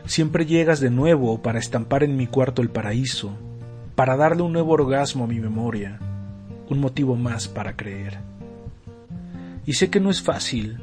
siempre 0.06 0.46
llegas 0.46 0.80
de 0.80 0.90
nuevo 0.90 1.42
para 1.42 1.60
estampar 1.60 2.04
en 2.04 2.16
mi 2.16 2.28
cuarto 2.28 2.62
el 2.62 2.70
paraíso, 2.70 3.32
para 3.96 4.16
darle 4.16 4.44
un 4.44 4.54
nuevo 4.54 4.74
orgasmo 4.74 5.24
a 5.24 5.28
mi 5.28 5.40
memoria, 5.40 6.00
un 6.70 6.80
motivo 6.80 7.16
más 7.16 7.48
para 7.48 7.76
creer. 7.76 8.29
Y 9.70 9.74
sé 9.74 9.92
que 9.92 10.00
no 10.00 10.10
es 10.10 10.24
fácil, 10.24 10.80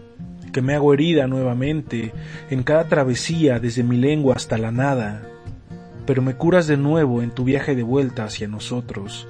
que 0.53 0.63
me 0.63 0.77
hago 0.77 0.95
herida 0.95 1.27
nuevamente 1.27 2.13
en 2.51 2.63
cada 2.63 2.85
travesía 2.85 3.59
desde 3.59 3.83
mi 3.83 3.97
lengua 3.97 4.37
hasta 4.37 4.59
la 4.59 4.71
nada, 4.71 5.29
pero 6.07 6.23
me 6.23 6.37
curas 6.37 6.69
de 6.69 6.77
nuevo 6.77 7.21
en 7.21 7.33
tu 7.33 7.43
viaje 7.43 7.75
de 7.75 7.83
vuelta 7.83 8.23
hacia 8.23 8.47
nosotros. 8.47 9.27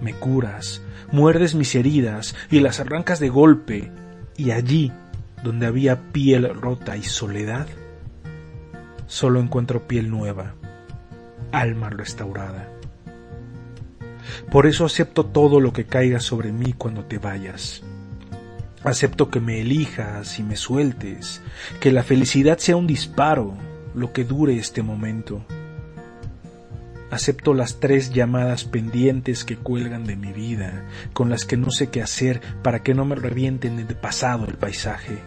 Me 0.00 0.14
curas, 0.14 0.80
muerdes 1.12 1.54
mis 1.54 1.74
heridas 1.74 2.34
y 2.50 2.60
las 2.60 2.80
arrancas 2.80 3.20
de 3.20 3.28
golpe, 3.28 3.92
y 4.34 4.52
allí, 4.52 4.92
donde 5.44 5.66
había 5.66 6.10
piel 6.10 6.48
rota 6.54 6.96
y 6.96 7.02
soledad, 7.02 7.66
solo 9.06 9.40
encuentro 9.40 9.86
piel 9.86 10.08
nueva, 10.08 10.54
alma 11.52 11.90
restaurada. 11.90 12.70
Por 14.50 14.66
eso 14.66 14.86
acepto 14.86 15.26
todo 15.26 15.60
lo 15.60 15.74
que 15.74 15.84
caiga 15.84 16.18
sobre 16.18 16.50
mí 16.50 16.72
cuando 16.72 17.04
te 17.04 17.18
vayas. 17.18 17.82
Acepto 18.86 19.30
que 19.30 19.40
me 19.40 19.62
elijas 19.62 20.38
y 20.38 20.44
me 20.44 20.54
sueltes, 20.54 21.42
que 21.80 21.90
la 21.90 22.04
felicidad 22.04 22.58
sea 22.58 22.76
un 22.76 22.86
disparo, 22.86 23.52
lo 23.96 24.12
que 24.12 24.22
dure 24.22 24.56
este 24.58 24.84
momento. 24.84 25.44
Acepto 27.10 27.52
las 27.52 27.80
tres 27.80 28.12
llamadas 28.12 28.64
pendientes 28.64 29.42
que 29.42 29.56
cuelgan 29.56 30.04
de 30.04 30.14
mi 30.14 30.32
vida, 30.32 30.84
con 31.14 31.30
las 31.30 31.44
que 31.44 31.56
no 31.56 31.72
sé 31.72 31.88
qué 31.88 32.00
hacer 32.00 32.40
para 32.62 32.84
que 32.84 32.94
no 32.94 33.04
me 33.04 33.16
revienten 33.16 33.88
de 33.88 33.94
pasado 33.96 34.46
el 34.46 34.54
paisaje. 34.54 35.18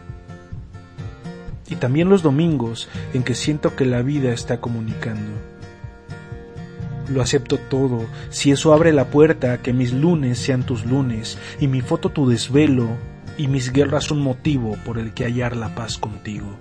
Y 1.70 1.76
también 1.76 2.08
los 2.08 2.24
domingos 2.24 2.88
en 3.14 3.24
que 3.24 3.36
siento 3.36 3.76
que 3.76 3.84
la 3.84 4.02
vida 4.02 4.32
está 4.32 4.62
comunicando. 4.62 5.34
Lo 7.10 7.22
acepto 7.22 7.58
todo, 7.58 8.06
si 8.30 8.52
eso 8.52 8.72
abre 8.72 8.94
la 8.94 9.10
puerta 9.10 9.52
a 9.52 9.58
que 9.58 9.74
mis 9.74 9.92
lunes 9.92 10.40
sean 10.40 10.64
tus 10.64 10.86
lunes, 10.86 11.38
y 11.60 11.68
mi 11.68 11.82
foto 11.82 12.08
tu 12.08 12.30
desvelo, 12.30 12.88
y 13.40 13.48
mis 13.48 13.72
guerras 13.72 14.12
un 14.12 14.20
motivo 14.20 14.78
por 14.84 15.00
el 15.00 15.14
que 15.14 15.24
hallar 15.24 15.56
la 15.56 15.74
paz 15.74 15.98
contigo. 15.98 16.60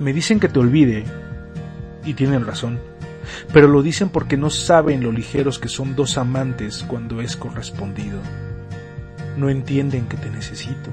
Me 0.00 0.12
dicen 0.12 0.40
que 0.40 0.48
te 0.48 0.58
olvide, 0.58 1.04
y 2.04 2.14
tienen 2.14 2.44
razón, 2.44 2.80
pero 3.52 3.68
lo 3.68 3.80
dicen 3.80 4.08
porque 4.08 4.36
no 4.36 4.50
saben 4.50 5.04
lo 5.04 5.12
ligeros 5.12 5.60
que 5.60 5.68
son 5.68 5.94
dos 5.94 6.18
amantes 6.18 6.84
cuando 6.88 7.20
es 7.20 7.36
correspondido. 7.36 8.18
No 9.36 9.48
entienden 9.48 10.08
que 10.08 10.16
te 10.16 10.30
necesito. 10.30 10.90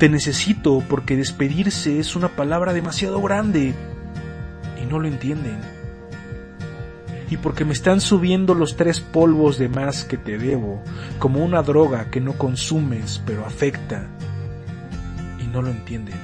Te 0.00 0.08
necesito 0.08 0.82
porque 0.88 1.16
despedirse 1.16 2.00
es 2.00 2.16
una 2.16 2.28
palabra 2.28 2.72
demasiado 2.72 3.22
grande 3.22 3.72
y 4.82 4.86
no 4.86 4.98
lo 4.98 5.06
entienden. 5.06 5.60
Y 7.32 7.38
porque 7.38 7.64
me 7.64 7.72
están 7.72 8.02
subiendo 8.02 8.52
los 8.52 8.76
tres 8.76 9.00
polvos 9.00 9.56
de 9.56 9.70
más 9.70 10.04
que 10.04 10.18
te 10.18 10.36
debo, 10.36 10.82
como 11.18 11.42
una 11.42 11.62
droga 11.62 12.10
que 12.10 12.20
no 12.20 12.36
consumes 12.36 13.22
pero 13.24 13.46
afecta 13.46 14.06
y 15.42 15.46
no 15.46 15.62
lo 15.62 15.70
entienden. 15.70 16.20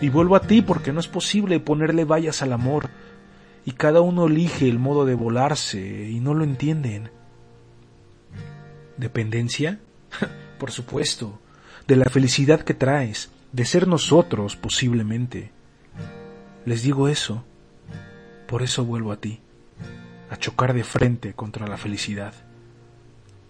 Y 0.00 0.08
vuelvo 0.08 0.34
a 0.34 0.40
ti 0.40 0.60
porque 0.60 0.92
no 0.92 0.98
es 0.98 1.06
posible 1.06 1.60
ponerle 1.60 2.04
vallas 2.04 2.42
al 2.42 2.52
amor 2.52 2.88
y 3.64 3.70
cada 3.70 4.00
uno 4.00 4.26
elige 4.26 4.68
el 4.68 4.80
modo 4.80 5.04
de 5.04 5.14
volarse 5.14 6.10
y 6.10 6.18
no 6.18 6.34
lo 6.34 6.42
entienden. 6.42 7.12
¿Dependencia? 8.96 9.78
Por 10.58 10.72
supuesto 10.72 11.38
de 11.86 11.94
la 11.94 12.06
felicidad 12.06 12.62
que 12.62 12.74
traes, 12.74 13.30
de 13.52 13.66
ser 13.66 13.86
nosotros 13.86 14.56
posiblemente. 14.56 15.52
Les 16.66 16.82
digo 16.82 17.06
eso, 17.06 17.44
por 18.52 18.62
eso 18.62 18.84
vuelvo 18.84 19.12
a 19.12 19.16
ti, 19.16 19.40
a 20.28 20.36
chocar 20.36 20.74
de 20.74 20.84
frente 20.84 21.32
contra 21.32 21.66
la 21.66 21.78
felicidad, 21.78 22.34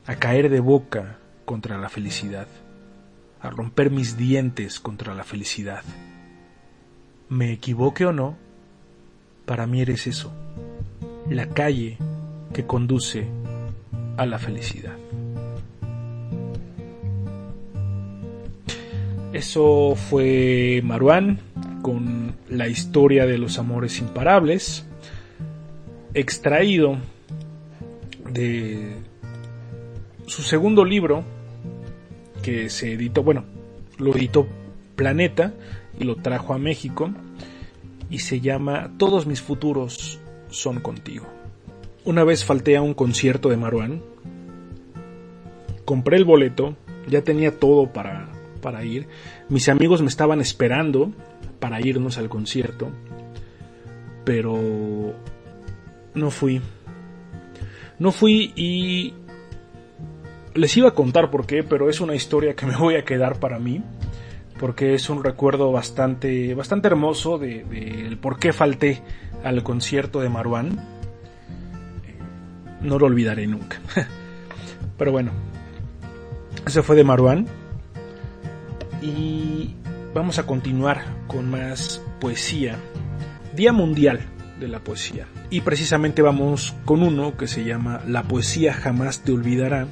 a 0.06 0.14
caer 0.14 0.48
de 0.48 0.60
boca 0.60 1.18
contra 1.44 1.76
la 1.76 1.88
felicidad, 1.88 2.46
a 3.40 3.50
romper 3.50 3.90
mis 3.90 4.16
dientes 4.16 4.78
contra 4.78 5.12
la 5.16 5.24
felicidad. 5.24 5.82
Me 7.28 7.50
equivoque 7.50 8.06
o 8.06 8.12
no, 8.12 8.36
para 9.44 9.66
mí 9.66 9.80
eres 9.80 10.06
eso, 10.06 10.32
la 11.28 11.48
calle 11.48 11.98
que 12.54 12.64
conduce 12.64 13.26
a 14.16 14.24
la 14.24 14.38
felicidad. 14.38 14.96
Eso 19.32 19.96
fue 19.96 20.80
Maruán 20.84 21.40
con 21.82 22.36
la 22.48 22.68
historia 22.68 23.26
de 23.26 23.38
los 23.38 23.58
amores 23.58 23.98
imparables, 23.98 24.86
extraído 26.14 26.96
de 28.30 28.96
su 30.26 30.42
segundo 30.42 30.84
libro, 30.84 31.24
que 32.42 32.70
se 32.70 32.92
editó, 32.92 33.22
bueno, 33.22 33.44
lo 33.98 34.14
editó 34.16 34.46
Planeta 34.96 35.54
y 35.98 36.04
lo 36.04 36.16
trajo 36.16 36.54
a 36.54 36.58
México, 36.58 37.10
y 38.10 38.18
se 38.20 38.40
llama 38.40 38.92
Todos 38.98 39.26
mis 39.26 39.40
futuros 39.40 40.18
son 40.48 40.80
contigo. 40.80 41.26
Una 42.04 42.24
vez 42.24 42.44
falté 42.44 42.76
a 42.76 42.82
un 42.82 42.94
concierto 42.94 43.48
de 43.48 43.56
Maruán, 43.56 44.02
compré 45.84 46.16
el 46.16 46.24
boleto, 46.24 46.76
ya 47.08 47.22
tenía 47.22 47.58
todo 47.58 47.92
para 47.92 48.32
para 48.62 48.82
ir. 48.84 49.08
Mis 49.50 49.68
amigos 49.68 50.00
me 50.00 50.08
estaban 50.08 50.40
esperando 50.40 51.12
para 51.60 51.86
irnos 51.86 52.16
al 52.16 52.30
concierto, 52.30 52.88
pero 54.24 55.14
no 56.14 56.30
fui. 56.30 56.60
No 57.98 58.12
fui 58.12 58.52
y 58.56 59.14
les 60.54 60.76
iba 60.76 60.88
a 60.88 60.94
contar 60.94 61.30
por 61.30 61.46
qué, 61.46 61.62
pero 61.62 61.88
es 61.88 62.00
una 62.00 62.14
historia 62.14 62.54
que 62.54 62.66
me 62.66 62.76
voy 62.76 62.96
a 62.96 63.04
quedar 63.04 63.38
para 63.38 63.58
mí, 63.58 63.82
porque 64.58 64.94
es 64.94 65.08
un 65.08 65.22
recuerdo 65.22 65.72
bastante, 65.72 66.54
bastante 66.54 66.88
hermoso 66.88 67.38
de, 67.38 67.64
de 67.64 68.16
por 68.16 68.38
qué 68.38 68.52
falté 68.52 69.02
al 69.44 69.62
concierto 69.62 70.20
de 70.20 70.28
Maruán. 70.28 70.80
No 72.80 72.98
lo 72.98 73.06
olvidaré 73.06 73.46
nunca. 73.46 73.80
Pero 74.98 75.12
bueno, 75.12 75.30
ese 76.66 76.82
fue 76.82 76.96
de 76.96 77.04
Maruán 77.04 77.46
y 79.00 79.74
vamos 80.14 80.38
a 80.38 80.46
continuar 80.46 81.04
con 81.26 81.50
más 81.50 82.02
poesía. 82.20 82.76
Día 83.54 83.72
Mundial 83.72 84.20
de 84.62 84.68
la 84.68 84.80
Poesía. 84.80 85.26
Y 85.50 85.60
precisamente 85.60 86.22
vamos 86.22 86.74
con 86.84 87.02
uno 87.02 87.36
que 87.36 87.46
se 87.46 87.64
llama 87.64 88.00
La 88.06 88.22
poesía 88.22 88.72
jamás 88.72 89.20
te 89.20 89.32
olvidará 89.32 89.86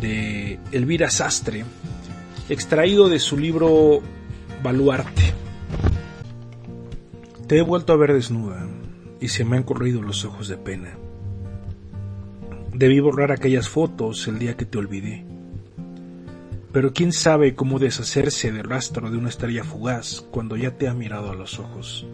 de 0.00 0.58
Elvira 0.72 1.10
Sastre, 1.10 1.64
extraído 2.48 3.08
de 3.08 3.18
su 3.18 3.38
libro 3.38 4.00
Baluarte. 4.62 5.34
Te 7.46 7.58
he 7.58 7.62
vuelto 7.62 7.92
a 7.92 7.96
ver 7.96 8.12
desnuda 8.12 8.66
y 9.20 9.28
se 9.28 9.44
me 9.44 9.56
han 9.56 9.62
corrido 9.62 10.02
los 10.02 10.24
ojos 10.24 10.48
de 10.48 10.56
pena. 10.56 10.98
Debí 12.72 13.00
borrar 13.00 13.32
aquellas 13.32 13.68
fotos 13.68 14.26
el 14.28 14.38
día 14.38 14.56
que 14.56 14.64
te 14.64 14.78
olvidé 14.78 15.24
pero 16.72 16.92
quién 16.92 17.12
sabe 17.12 17.54
cómo 17.54 17.78
deshacerse 17.78 18.52
del 18.52 18.68
rastro 18.68 19.10
de 19.10 19.16
una 19.16 19.30
estrella 19.30 19.64
fugaz 19.64 20.24
cuando 20.30 20.56
ya 20.56 20.76
te 20.76 20.86
ha 20.86 20.94
mirado 20.94 21.30
a 21.30 21.34
los 21.34 21.58
ojos. 21.58 22.06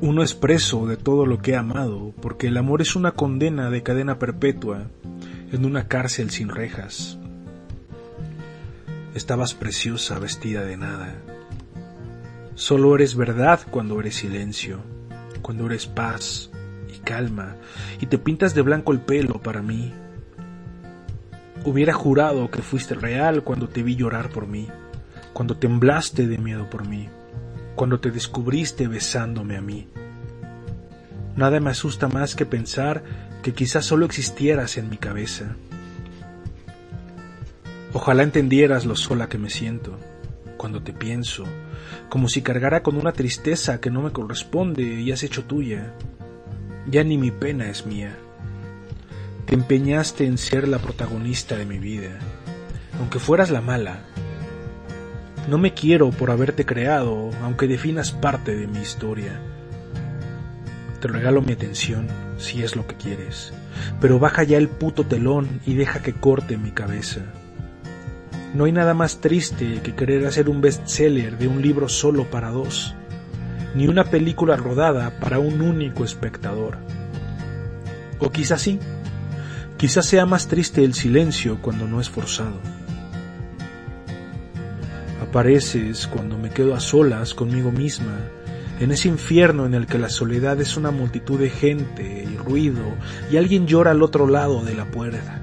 Uno 0.00 0.22
es 0.22 0.34
preso 0.34 0.86
de 0.86 0.96
todo 0.96 1.26
lo 1.26 1.38
que 1.38 1.56
ha 1.56 1.60
amado, 1.60 2.12
porque 2.20 2.48
el 2.48 2.56
amor 2.56 2.82
es 2.82 2.96
una 2.96 3.12
condena 3.12 3.70
de 3.70 3.82
cadena 3.82 4.18
perpetua 4.18 4.88
en 5.52 5.64
una 5.64 5.88
cárcel 5.88 6.30
sin 6.30 6.48
rejas. 6.48 7.18
Estabas 9.14 9.54
preciosa 9.54 10.18
vestida 10.18 10.62
de 10.64 10.76
nada. 10.76 11.14
Solo 12.54 12.94
eres 12.94 13.16
verdad 13.16 13.60
cuando 13.70 13.98
eres 14.00 14.16
silencio, 14.16 14.80
cuando 15.42 15.66
eres 15.66 15.86
paz 15.86 16.50
y 16.94 16.98
calma, 16.98 17.56
y 18.00 18.06
te 18.06 18.18
pintas 18.18 18.54
de 18.54 18.62
blanco 18.62 18.92
el 18.92 19.00
pelo 19.00 19.40
para 19.42 19.62
mí, 19.62 19.92
Hubiera 21.66 21.92
jurado 21.92 22.48
que 22.48 22.62
fuiste 22.62 22.94
real 22.94 23.42
cuando 23.42 23.68
te 23.68 23.82
vi 23.82 23.96
llorar 23.96 24.28
por 24.30 24.46
mí, 24.46 24.68
cuando 25.32 25.56
temblaste 25.56 26.28
de 26.28 26.38
miedo 26.38 26.70
por 26.70 26.86
mí, 26.86 27.08
cuando 27.76 28.00
te 28.00 28.10
descubriste 28.10 28.88
besándome 28.88 29.56
a 29.56 29.60
mí. 29.60 29.86
Nada 31.36 31.60
me 31.60 31.70
asusta 31.70 32.08
más 32.08 32.34
que 32.34 32.46
pensar 32.46 33.04
que 33.42 33.52
quizás 33.52 33.84
solo 33.84 34.06
existieras 34.06 34.78
en 34.78 34.88
mi 34.88 34.96
cabeza. 34.96 35.54
Ojalá 37.92 38.24
entendieras 38.24 38.86
lo 38.86 38.96
sola 38.96 39.28
que 39.28 39.38
me 39.38 39.50
siento 39.50 39.98
cuando 40.56 40.82
te 40.82 40.92
pienso, 40.92 41.44
como 42.08 42.28
si 42.28 42.42
cargara 42.42 42.82
con 42.82 42.96
una 42.96 43.12
tristeza 43.12 43.80
que 43.80 43.90
no 43.90 44.02
me 44.02 44.10
corresponde 44.10 44.82
y 44.82 45.12
has 45.12 45.22
hecho 45.22 45.44
tuya. 45.44 45.92
Ya 46.90 47.04
ni 47.04 47.18
mi 47.18 47.30
pena 47.30 47.68
es 47.68 47.86
mía. 47.86 48.16
Te 49.44 49.54
empeñaste 49.54 50.26
en 50.26 50.38
ser 50.38 50.66
la 50.66 50.78
protagonista 50.78 51.56
de 51.56 51.66
mi 51.66 51.78
vida, 51.78 52.18
aunque 52.98 53.18
fueras 53.18 53.50
la 53.50 53.60
mala. 53.60 54.00
No 55.48 55.58
me 55.58 55.74
quiero 55.74 56.10
por 56.10 56.30
haberte 56.30 56.66
creado, 56.66 57.30
aunque 57.42 57.68
definas 57.68 58.12
parte 58.12 58.54
de 58.56 58.66
mi 58.66 58.80
historia. 58.80 59.40
Te 61.00 61.08
regalo 61.08 61.42
mi 61.42 61.52
atención, 61.52 62.08
si 62.38 62.62
es 62.62 62.74
lo 62.74 62.86
que 62.86 62.96
quieres, 62.96 63.52
pero 64.00 64.18
baja 64.18 64.42
ya 64.42 64.58
el 64.58 64.68
puto 64.68 65.04
telón 65.04 65.60
y 65.66 65.74
deja 65.74 66.02
que 66.02 66.14
corte 66.14 66.56
mi 66.56 66.72
cabeza. 66.72 67.20
No 68.54 68.64
hay 68.64 68.72
nada 68.72 68.94
más 68.94 69.20
triste 69.20 69.80
que 69.82 69.94
querer 69.94 70.26
hacer 70.26 70.48
un 70.48 70.60
bestseller 70.60 71.38
de 71.38 71.46
un 71.46 71.62
libro 71.62 71.88
solo 71.88 72.24
para 72.24 72.50
dos, 72.50 72.94
ni 73.74 73.86
una 73.86 74.04
película 74.04 74.56
rodada 74.56 75.18
para 75.20 75.38
un 75.38 75.60
único 75.60 76.04
espectador. 76.04 76.78
O 78.18 78.30
quizás 78.30 78.62
sí, 78.62 78.80
Quizás 79.76 80.06
sea 80.06 80.24
más 80.24 80.48
triste 80.48 80.84
el 80.84 80.94
silencio 80.94 81.58
cuando 81.60 81.86
no 81.86 82.00
es 82.00 82.08
forzado. 82.08 82.58
Apareces 85.36 86.06
cuando 86.06 86.38
me 86.38 86.48
quedo 86.48 86.74
a 86.74 86.80
solas 86.80 87.34
conmigo 87.34 87.70
misma, 87.70 88.30
en 88.80 88.90
ese 88.90 89.08
infierno 89.08 89.66
en 89.66 89.74
el 89.74 89.86
que 89.86 89.98
la 89.98 90.08
soledad 90.08 90.58
es 90.62 90.78
una 90.78 90.90
multitud 90.90 91.38
de 91.38 91.50
gente 91.50 92.26
y 92.26 92.38
ruido, 92.38 92.82
y 93.30 93.36
alguien 93.36 93.66
llora 93.66 93.90
al 93.90 94.02
otro 94.02 94.26
lado 94.26 94.64
de 94.64 94.74
la 94.74 94.86
puerta. 94.86 95.42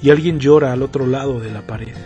Y 0.00 0.10
alguien 0.10 0.38
llora 0.38 0.72
al 0.72 0.84
otro 0.84 1.04
lado 1.04 1.40
de 1.40 1.50
la 1.50 1.66
pared. 1.66 1.96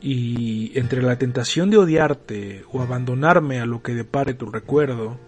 Y 0.00 0.76
entre 0.76 1.02
la 1.02 1.16
tentación 1.16 1.70
de 1.70 1.78
odiarte 1.78 2.64
o 2.72 2.82
abandonarme 2.82 3.60
a 3.60 3.64
lo 3.64 3.80
que 3.80 3.94
depare 3.94 4.34
tu 4.34 4.46
recuerdo, 4.46 5.20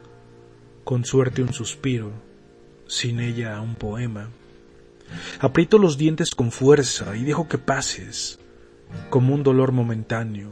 con 0.82 1.04
suerte 1.04 1.40
un 1.40 1.52
suspiro, 1.52 2.10
sin 2.88 3.20
ella 3.20 3.60
un 3.60 3.76
poema. 3.76 4.30
Aprieto 5.38 5.78
los 5.78 5.98
dientes 5.98 6.34
con 6.34 6.50
fuerza 6.50 7.16
y 7.16 7.22
dejo 7.22 7.48
que 7.48 7.58
pases, 7.58 8.40
como 9.10 9.34
un 9.34 9.42
dolor 9.42 9.72
momentáneo, 9.72 10.50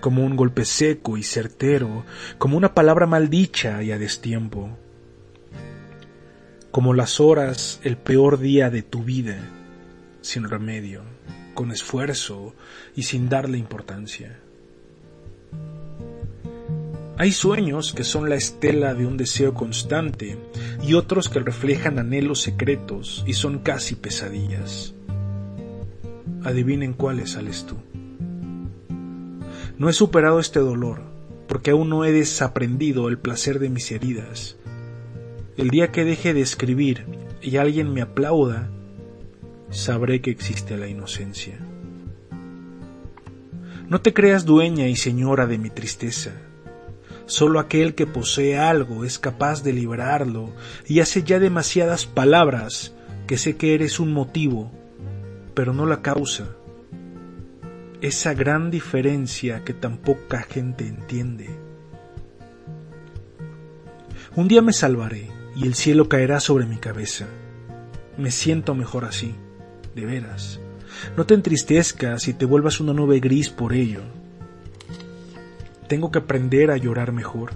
como 0.00 0.24
un 0.24 0.36
golpe 0.36 0.64
seco 0.64 1.16
y 1.16 1.22
certero, 1.22 2.04
como 2.38 2.56
una 2.56 2.74
palabra 2.74 3.06
maldicha 3.06 3.82
y 3.82 3.92
a 3.92 3.98
destiempo, 3.98 4.70
como 6.70 6.94
las 6.94 7.20
horas, 7.20 7.80
el 7.82 7.96
peor 7.96 8.38
día 8.38 8.70
de 8.70 8.82
tu 8.82 9.02
vida, 9.02 9.38
sin 10.20 10.48
remedio, 10.48 11.02
con 11.54 11.72
esfuerzo 11.72 12.54
y 12.94 13.02
sin 13.04 13.28
darle 13.28 13.58
importancia. 13.58 14.38
Hay 17.16 17.32
sueños 17.32 17.92
que 17.92 18.04
son 18.04 18.28
la 18.28 18.36
estela 18.36 18.94
de 18.94 19.04
un 19.04 19.16
deseo 19.16 19.52
constante 19.52 20.38
y 20.84 20.94
otros 20.94 21.28
que 21.28 21.40
reflejan 21.40 21.98
anhelos 21.98 22.42
secretos 22.42 23.24
y 23.26 23.32
son 23.32 23.58
casi 23.58 23.96
pesadillas. 23.96 24.94
Adivinen 26.44 26.92
cuáles 26.92 27.30
sales 27.30 27.66
tú. 27.66 27.76
No 29.76 29.88
he 29.88 29.92
superado 29.92 30.40
este 30.40 30.60
dolor 30.60 31.02
porque 31.46 31.70
aún 31.70 31.88
no 31.88 32.04
he 32.04 32.12
desaprendido 32.12 33.08
el 33.08 33.18
placer 33.18 33.58
de 33.58 33.70
mis 33.70 33.90
heridas. 33.90 34.56
El 35.56 35.70
día 35.70 35.90
que 35.90 36.04
deje 36.04 36.34
de 36.34 36.42
escribir 36.42 37.06
y 37.40 37.56
alguien 37.56 37.92
me 37.92 38.02
aplauda, 38.02 38.70
sabré 39.70 40.20
que 40.20 40.30
existe 40.30 40.76
la 40.76 40.88
inocencia. 40.88 41.58
No 43.88 44.00
te 44.00 44.12
creas 44.12 44.44
dueña 44.44 44.86
y 44.88 44.96
señora 44.96 45.46
de 45.46 45.58
mi 45.58 45.70
tristeza 45.70 46.32
Solo 47.28 47.60
aquel 47.60 47.94
que 47.94 48.06
posee 48.06 48.56
algo 48.56 49.04
es 49.04 49.18
capaz 49.18 49.62
de 49.62 49.74
liberarlo 49.74 50.50
y 50.86 51.00
hace 51.00 51.22
ya 51.24 51.38
demasiadas 51.38 52.06
palabras 52.06 52.94
que 53.26 53.36
sé 53.36 53.58
que 53.58 53.74
eres 53.74 54.00
un 54.00 54.14
motivo, 54.14 54.72
pero 55.58 55.72
no 55.72 55.86
la 55.86 56.02
causa. 56.02 56.54
Esa 58.00 58.32
gran 58.32 58.70
diferencia 58.70 59.64
que 59.64 59.74
tan 59.74 59.96
poca 59.96 60.42
gente 60.42 60.86
entiende. 60.86 61.48
Un 64.36 64.46
día 64.46 64.62
me 64.62 64.72
salvaré 64.72 65.28
y 65.56 65.66
el 65.66 65.74
cielo 65.74 66.08
caerá 66.08 66.38
sobre 66.38 66.64
mi 66.64 66.76
cabeza. 66.76 67.26
Me 68.16 68.30
siento 68.30 68.76
mejor 68.76 69.04
así, 69.04 69.34
de 69.96 70.06
veras. 70.06 70.60
No 71.16 71.26
te 71.26 71.34
entristezcas 71.34 72.28
y 72.28 72.34
te 72.34 72.44
vuelvas 72.44 72.78
una 72.78 72.92
nube 72.92 73.18
gris 73.18 73.50
por 73.50 73.72
ello. 73.72 74.02
Tengo 75.88 76.12
que 76.12 76.20
aprender 76.20 76.70
a 76.70 76.76
llorar 76.76 77.10
mejor, 77.10 77.50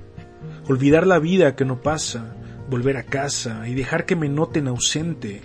olvidar 0.68 1.06
la 1.06 1.20
vida 1.20 1.54
que 1.54 1.64
no 1.64 1.80
pasa, 1.82 2.34
volver 2.68 2.96
a 2.96 3.04
casa 3.04 3.68
y 3.68 3.74
dejar 3.74 4.06
que 4.06 4.16
me 4.16 4.28
noten 4.28 4.66
ausente, 4.66 5.40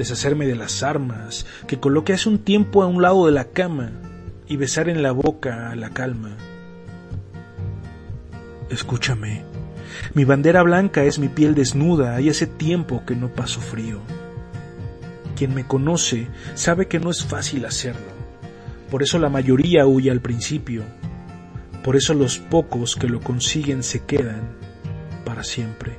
deshacerme 0.00 0.46
de 0.46 0.56
las 0.56 0.82
armas 0.82 1.46
que 1.68 1.78
coloqué 1.78 2.14
hace 2.14 2.28
un 2.28 2.38
tiempo 2.38 2.82
a 2.82 2.86
un 2.86 3.00
lado 3.00 3.26
de 3.26 3.32
la 3.32 3.44
cama 3.44 3.92
y 4.48 4.56
besar 4.56 4.88
en 4.88 5.02
la 5.02 5.12
boca 5.12 5.70
a 5.70 5.76
la 5.76 5.90
calma. 5.90 6.36
Escúchame, 8.68 9.44
mi 10.14 10.24
bandera 10.24 10.62
blanca 10.62 11.04
es 11.04 11.18
mi 11.18 11.28
piel 11.28 11.54
desnuda 11.54 12.20
y 12.20 12.28
hace 12.28 12.46
tiempo 12.46 13.04
que 13.06 13.14
no 13.14 13.28
paso 13.28 13.60
frío. 13.60 14.00
Quien 15.36 15.54
me 15.54 15.66
conoce 15.66 16.28
sabe 16.54 16.88
que 16.88 16.98
no 16.98 17.10
es 17.10 17.24
fácil 17.24 17.64
hacerlo, 17.64 18.12
por 18.90 19.02
eso 19.02 19.18
la 19.18 19.28
mayoría 19.28 19.86
huye 19.86 20.10
al 20.10 20.20
principio 20.20 20.82
por 21.82 21.96
eso 21.96 22.12
los 22.12 22.38
pocos 22.38 22.94
que 22.94 23.08
lo 23.08 23.20
consiguen 23.20 23.82
se 23.82 24.04
quedan 24.04 24.42
para 25.24 25.42
siempre. 25.42 25.98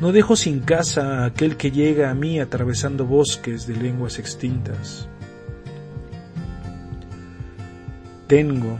No 0.00 0.12
dejo 0.12 0.36
sin 0.36 0.60
casa 0.60 1.22
a 1.22 1.26
aquel 1.26 1.56
que 1.56 1.70
llega 1.70 2.10
a 2.10 2.14
mí 2.14 2.38
atravesando 2.38 3.06
bosques 3.06 3.66
de 3.66 3.76
lenguas 3.76 4.18
extintas. 4.18 5.08
Tengo, 8.26 8.78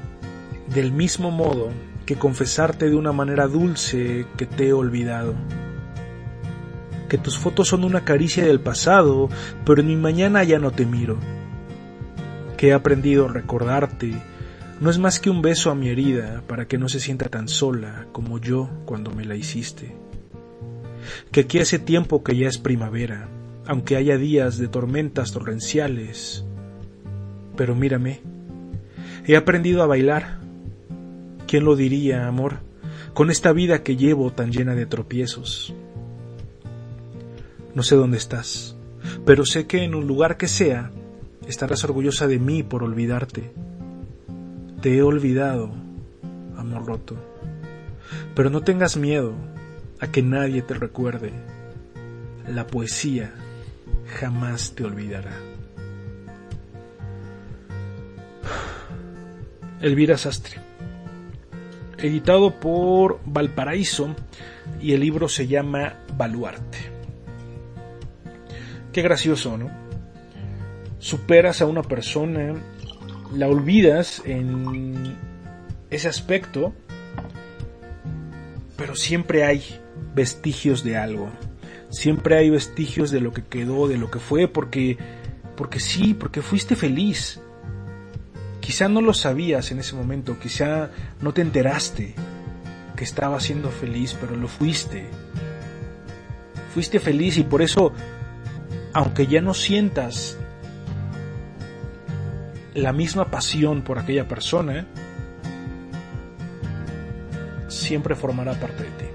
del 0.75 0.93
mismo 0.93 1.31
modo, 1.31 1.71
que 2.05 2.17
confesarte 2.17 2.91
de 2.91 2.97
una 2.97 3.13
manera 3.13 3.47
dulce 3.47 4.27
que 4.37 4.45
te 4.45 4.69
he 4.69 4.73
olvidado. 4.75 5.35
Que 7.09 7.17
tus 7.17 7.39
fotos 7.39 7.69
son 7.69 7.85
una 7.85 8.05
caricia 8.05 8.45
del 8.45 8.61
pasado, 8.61 9.31
pero 9.65 9.81
en 9.81 9.87
mi 9.87 9.97
mañana 9.97 10.45
ya 10.45 10.59
no 10.59 10.71
te 10.71 10.85
miro. 10.85 11.17
Que 12.59 12.69
he 12.69 12.73
aprendido 12.75 13.27
a 13.27 13.33
recordarte 13.33 14.21
no 14.79 14.91
es 14.91 14.99
más 14.99 15.21
que 15.21 15.31
un 15.31 15.41
beso 15.41 15.71
a 15.71 15.75
mi 15.75 15.89
herida 15.89 16.43
para 16.47 16.69
que 16.69 16.77
no 16.77 16.91
se 16.91 17.01
sienta 17.01 17.31
tan 17.31 17.49
sola 17.49 18.07
como 18.13 18.39
yo 18.39 18.69
cuando 18.85 19.11
me 19.11 19.25
la 19.25 19.35
hiciste. 19.35 20.06
Que 21.37 21.43
aquí 21.43 21.59
hace 21.59 21.79
tiempo 21.79 22.25
que 22.25 22.35
ya 22.35 22.49
es 22.49 22.57
primavera, 22.57 23.29
aunque 23.67 23.97
haya 23.97 24.17
días 24.17 24.57
de 24.57 24.69
tormentas 24.69 25.33
torrenciales. 25.33 26.47
Pero 27.59 27.75
mírame, 27.75 28.23
he 29.27 29.37
aprendido 29.37 29.83
a 29.83 29.87
bailar. 29.87 30.39
¿Quién 31.47 31.67
lo 31.67 31.77
diría, 31.77 32.27
amor, 32.27 32.61
con 33.13 33.31
esta 33.31 33.53
vida 33.53 33.83
que 33.83 33.99
llevo 33.99 34.33
tan 34.33 34.51
llena 34.51 34.75
de 34.75 34.87
tropiezos? 34.87 35.75
No 37.75 37.83
sé 37.83 37.97
dónde 37.97 38.17
estás, 38.17 38.75
pero 39.27 39.45
sé 39.45 39.67
que 39.67 39.85
en 39.85 39.95
un 39.95 40.07
lugar 40.07 40.39
que 40.39 40.49
sea, 40.49 40.91
estarás 41.47 41.85
orgullosa 41.85 42.27
de 42.27 42.39
mí 42.39 42.63
por 42.63 42.83
olvidarte 42.83 43.53
te 44.81 44.97
he 44.97 45.03
olvidado, 45.03 45.69
amor 46.57 46.87
roto. 46.87 47.15
Pero 48.35 48.49
no 48.49 48.63
tengas 48.63 48.97
miedo 48.97 49.35
a 50.01 50.11
que 50.11 50.23
nadie 50.23 50.63
te 50.63 50.75
recuerde. 50.75 51.33
La 52.49 52.67
poesía 52.67 53.33
jamás 54.19 54.75
te 54.75 54.85
olvidará. 54.85 55.37
Elvira 59.81 60.17
Sastre. 60.17 60.61
Editado 61.99 62.59
por 62.61 63.21
Valparaíso 63.25 64.15
y 64.81 64.93
el 64.93 65.01
libro 65.01 65.29
se 65.29 65.47
llama 65.47 65.95
Baluarte. 66.17 66.79
Qué 68.93 69.03
gracioso, 69.03 69.59
¿no? 69.59 69.71
Superas 70.99 71.61
a 71.61 71.67
una 71.67 71.83
persona 71.83 72.55
la 73.35 73.49
olvidas 73.49 74.23
en 74.25 75.17
ese 75.91 76.09
aspecto, 76.09 76.73
pero 78.77 78.95
siempre 78.95 79.45
hay 79.45 79.63
vestigios 80.17 80.83
de 80.83 80.97
algo. 80.97 81.29
Siempre 81.91 82.39
hay 82.39 82.51
vestigios 82.51 83.13
de 83.13 83.21
lo 83.21 83.33
que 83.33 83.45
quedó, 83.45 83.87
de 83.87 83.99
lo 83.99 84.11
que 84.11 84.19
fue, 84.19 84.49
porque 84.49 84.99
porque 85.57 85.79
sí, 85.79 86.15
porque 86.15 86.43
fuiste 86.43 86.75
feliz. 86.75 87.41
Quizá 88.61 88.89
no 88.89 89.01
lo 89.01 89.15
sabías 89.15 89.71
en 89.71 89.79
ese 89.79 89.95
momento, 89.95 90.39
quizá 90.39 90.91
no 91.21 91.33
te 91.33 91.43
enteraste 91.43 92.15
que 92.97 93.05
estaba 93.05 93.39
siendo 93.41 93.71
feliz, 93.71 94.17
pero 94.21 94.37
lo 94.37 94.49
fuiste. 94.49 95.07
Fuiste 96.75 96.99
feliz 96.99 97.39
y 97.39 97.45
por 97.45 97.63
eso, 97.63 97.93
aunque 98.93 99.27
ya 99.27 99.41
no 99.41 99.55
sientas 99.55 100.37
la 102.75 102.93
misma 102.93 103.31
pasión 103.31 103.83
por 103.83 103.99
aquella 103.99 104.27
persona, 104.27 104.87
siempre 107.69 108.15
formará 108.15 108.59
parte 108.59 108.85
de 108.85 108.91
ti. 108.91 109.06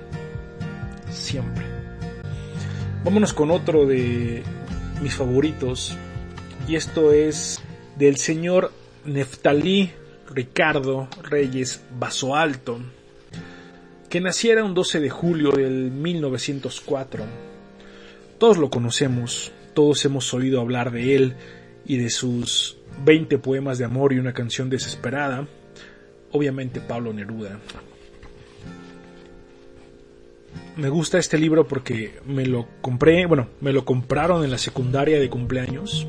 Siempre. 1.21 1.63
Vámonos 3.03 3.33
con 3.33 3.51
otro 3.51 3.85
de 3.85 4.41
mis 5.03 5.13
favoritos. 5.13 5.95
Y 6.67 6.75
esto 6.75 7.13
es 7.13 7.61
del 7.95 8.17
señor 8.17 8.71
Neftalí 9.05 9.91
Ricardo 10.33 11.07
Reyes 11.21 11.83
Vaso 11.99 12.35
Alto, 12.35 12.79
que 14.09 14.19
naciera 14.19 14.63
un 14.63 14.73
12 14.73 14.99
de 14.99 15.09
julio 15.11 15.51
del 15.51 15.91
1904. 15.91 17.23
Todos 18.39 18.57
lo 18.57 18.71
conocemos, 18.71 19.51
todos 19.75 20.03
hemos 20.05 20.33
oído 20.33 20.59
hablar 20.59 20.91
de 20.91 21.15
él 21.15 21.35
y 21.85 21.97
de 21.97 22.09
sus 22.09 22.77
20 23.05 23.37
poemas 23.37 23.77
de 23.77 23.85
amor 23.85 24.11
y 24.13 24.17
una 24.17 24.33
canción 24.33 24.71
desesperada. 24.71 25.47
Obviamente 26.31 26.81
Pablo 26.81 27.13
Neruda. 27.13 27.59
Me 30.81 30.89
gusta 30.89 31.19
este 31.19 31.37
libro 31.37 31.67
porque 31.67 32.19
me 32.25 32.47
lo 32.47 32.67
compré, 32.81 33.27
bueno, 33.27 33.49
me 33.59 33.71
lo 33.71 33.85
compraron 33.85 34.43
en 34.43 34.49
la 34.49 34.57
secundaria 34.57 35.19
de 35.19 35.29
cumpleaños. 35.29 36.07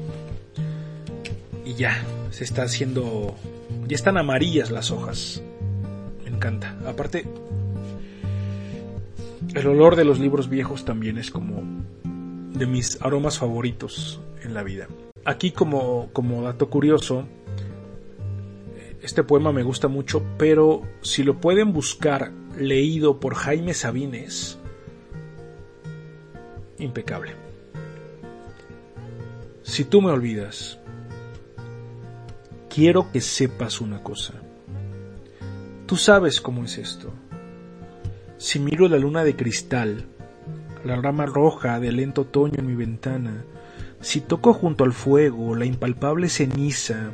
Y 1.67 1.75
ya, 1.75 2.03
se 2.31 2.45
está 2.45 2.63
haciendo... 2.63 3.37
Ya 3.87 3.95
están 3.95 4.17
amarillas 4.17 4.71
las 4.71 4.91
hojas. 4.91 5.43
Me 6.25 6.31
encanta. 6.31 6.75
Aparte, 6.87 7.27
el 9.55 9.67
olor 9.67 9.95
de 9.95 10.07
los 10.07 10.19
libros 10.19 10.49
viejos 10.49 10.87
también 10.87 11.19
es 11.19 11.31
como 11.31 11.63
de 12.55 12.67
mis 12.67 12.99
aromas 13.03 13.39
favoritos 13.39 14.23
en 14.43 14.55
la 14.55 14.63
vida. 14.63 14.89
Aquí 15.27 15.51
como, 15.51 16.09
como 16.15 16.41
dato 16.45 16.71
curioso, 16.71 17.27
este 19.03 19.23
poema 19.23 19.53
me 19.53 19.65
gusta 19.65 19.89
mucho, 19.89 20.23
pero 20.39 20.81
si 21.03 21.25
lo 21.25 21.43
pueden 21.43 21.75
buscar 21.75 22.33
leído 22.57 23.21
por 23.21 23.35
Jaime 23.35 23.75
Sabines, 23.75 24.59
impecable. 26.83 27.35
si 29.63 29.85
tú 29.85 30.03
me 30.03 30.11
olvidas, 30.11 30.79
quiero 32.69 33.11
que 33.11 33.21
sepas 33.21 33.81
una 33.81 34.03
cosa. 34.03 34.35
Tú 35.87 35.97
sabes 35.97 36.41
cómo 36.41 36.65
es 36.65 36.79
esto. 36.79 37.13
Si 38.39 38.59
miro 38.59 38.89
la 38.89 38.99
luna 38.99 39.25
de 39.25 39.37
cristal, 39.37 40.07
la 40.85 40.97
rama 40.97 41.27
roja 41.27 41.79
del 41.81 41.97
lento 41.97 42.23
otoño 42.23 42.59
en 42.59 42.67
mi 42.67 42.75
ventana, 42.75 43.45
si 44.01 44.21
toco 44.21 44.53
junto 44.53 44.85
al 44.85 44.93
fuego 44.93 45.55
la 45.55 45.65
impalpable 45.65 46.29
ceniza 46.29 47.13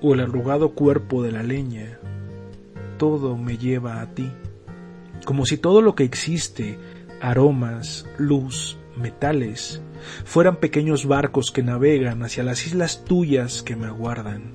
o 0.00 0.14
el 0.14 0.20
arrugado 0.20 0.70
cuerpo 0.70 1.22
de 1.22 1.32
la 1.32 1.42
leña, 1.42 1.98
todo 2.96 3.36
me 3.36 3.58
lleva 3.58 4.00
a 4.00 4.14
ti, 4.14 4.30
como 5.24 5.44
si 5.46 5.58
todo 5.58 5.82
lo 5.82 5.94
que 5.94 6.04
existe, 6.04 6.78
aromas, 7.20 8.06
luz, 8.18 8.78
metales, 8.96 9.80
fueran 10.24 10.56
pequeños 10.56 11.06
barcos 11.06 11.50
que 11.50 11.62
navegan 11.62 12.22
hacia 12.22 12.44
las 12.44 12.66
islas 12.66 13.04
tuyas 13.04 13.62
que 13.62 13.76
me 13.76 13.86
aguardan. 13.86 14.54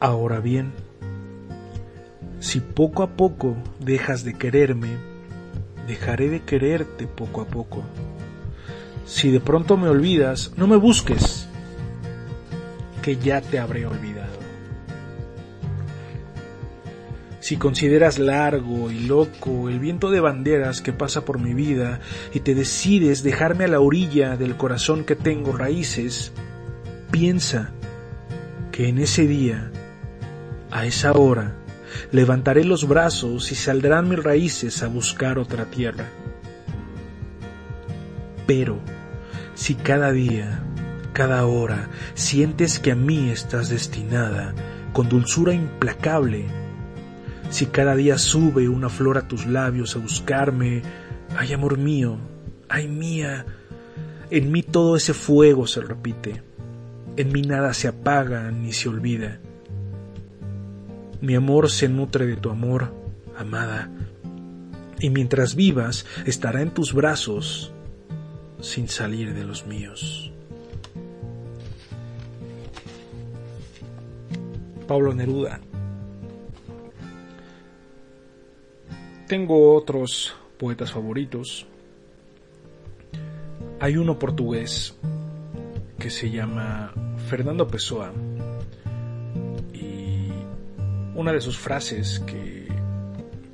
Ahora 0.00 0.40
bien, 0.40 0.72
si 2.40 2.60
poco 2.60 3.02
a 3.02 3.16
poco 3.16 3.56
dejas 3.80 4.24
de 4.24 4.34
quererme, 4.34 4.96
dejaré 5.86 6.28
de 6.28 6.40
quererte 6.40 7.06
poco 7.06 7.40
a 7.40 7.46
poco. 7.46 7.82
Si 9.06 9.30
de 9.30 9.40
pronto 9.40 9.76
me 9.76 9.88
olvidas, 9.88 10.52
no 10.56 10.66
me 10.66 10.76
busques, 10.76 11.48
que 13.02 13.16
ya 13.16 13.40
te 13.40 13.58
habré 13.58 13.86
olvidado. 13.86 14.17
Si 17.48 17.56
consideras 17.56 18.18
largo 18.18 18.90
y 18.90 19.06
loco 19.06 19.70
el 19.70 19.78
viento 19.80 20.10
de 20.10 20.20
banderas 20.20 20.82
que 20.82 20.92
pasa 20.92 21.24
por 21.24 21.38
mi 21.38 21.54
vida 21.54 21.98
y 22.34 22.40
te 22.40 22.54
decides 22.54 23.22
dejarme 23.22 23.64
a 23.64 23.68
la 23.68 23.80
orilla 23.80 24.36
del 24.36 24.58
corazón 24.58 25.02
que 25.02 25.16
tengo 25.16 25.56
raíces, 25.56 26.30
piensa 27.10 27.72
que 28.70 28.88
en 28.88 28.98
ese 28.98 29.26
día, 29.26 29.70
a 30.70 30.84
esa 30.84 31.12
hora, 31.12 31.56
levantaré 32.12 32.64
los 32.64 32.86
brazos 32.86 33.50
y 33.50 33.54
saldrán 33.54 34.10
mis 34.10 34.22
raíces 34.22 34.82
a 34.82 34.88
buscar 34.88 35.38
otra 35.38 35.64
tierra. 35.64 36.04
Pero, 38.46 38.78
si 39.54 39.74
cada 39.74 40.12
día, 40.12 40.62
cada 41.14 41.46
hora, 41.46 41.88
sientes 42.12 42.78
que 42.78 42.92
a 42.92 42.94
mí 42.94 43.30
estás 43.30 43.70
destinada, 43.70 44.54
con 44.92 45.08
dulzura 45.08 45.54
implacable, 45.54 46.57
si 47.50 47.66
cada 47.66 47.94
día 47.94 48.18
sube 48.18 48.68
una 48.68 48.88
flor 48.88 49.18
a 49.18 49.26
tus 49.26 49.46
labios 49.46 49.96
a 49.96 49.98
buscarme, 49.98 50.82
ay 51.36 51.52
amor 51.52 51.78
mío, 51.78 52.18
ay 52.68 52.88
mía, 52.88 53.46
en 54.30 54.52
mí 54.52 54.62
todo 54.62 54.96
ese 54.96 55.14
fuego 55.14 55.66
se 55.66 55.80
repite, 55.80 56.42
en 57.16 57.32
mí 57.32 57.42
nada 57.42 57.72
se 57.74 57.88
apaga 57.88 58.50
ni 58.50 58.72
se 58.72 58.88
olvida. 58.88 59.40
Mi 61.20 61.34
amor 61.34 61.70
se 61.70 61.88
nutre 61.88 62.26
de 62.26 62.36
tu 62.36 62.50
amor, 62.50 62.94
amada, 63.36 63.90
y 65.00 65.10
mientras 65.10 65.54
vivas 65.54 66.06
estará 66.26 66.62
en 66.62 66.70
tus 66.70 66.92
brazos 66.92 67.72
sin 68.60 68.88
salir 68.88 69.34
de 69.34 69.44
los 69.44 69.66
míos. 69.66 70.32
Pablo 74.86 75.14
Neruda 75.14 75.60
Tengo 79.28 79.74
otros 79.74 80.34
poetas 80.58 80.90
favoritos. 80.90 81.66
Hay 83.78 83.98
uno 83.98 84.18
portugués 84.18 84.96
que 85.98 86.08
se 86.08 86.30
llama 86.30 86.94
Fernando 87.28 87.68
Pessoa. 87.68 88.10
Y 89.74 90.30
una 91.14 91.34
de 91.34 91.42
sus 91.42 91.58
frases 91.58 92.20
que, 92.20 92.68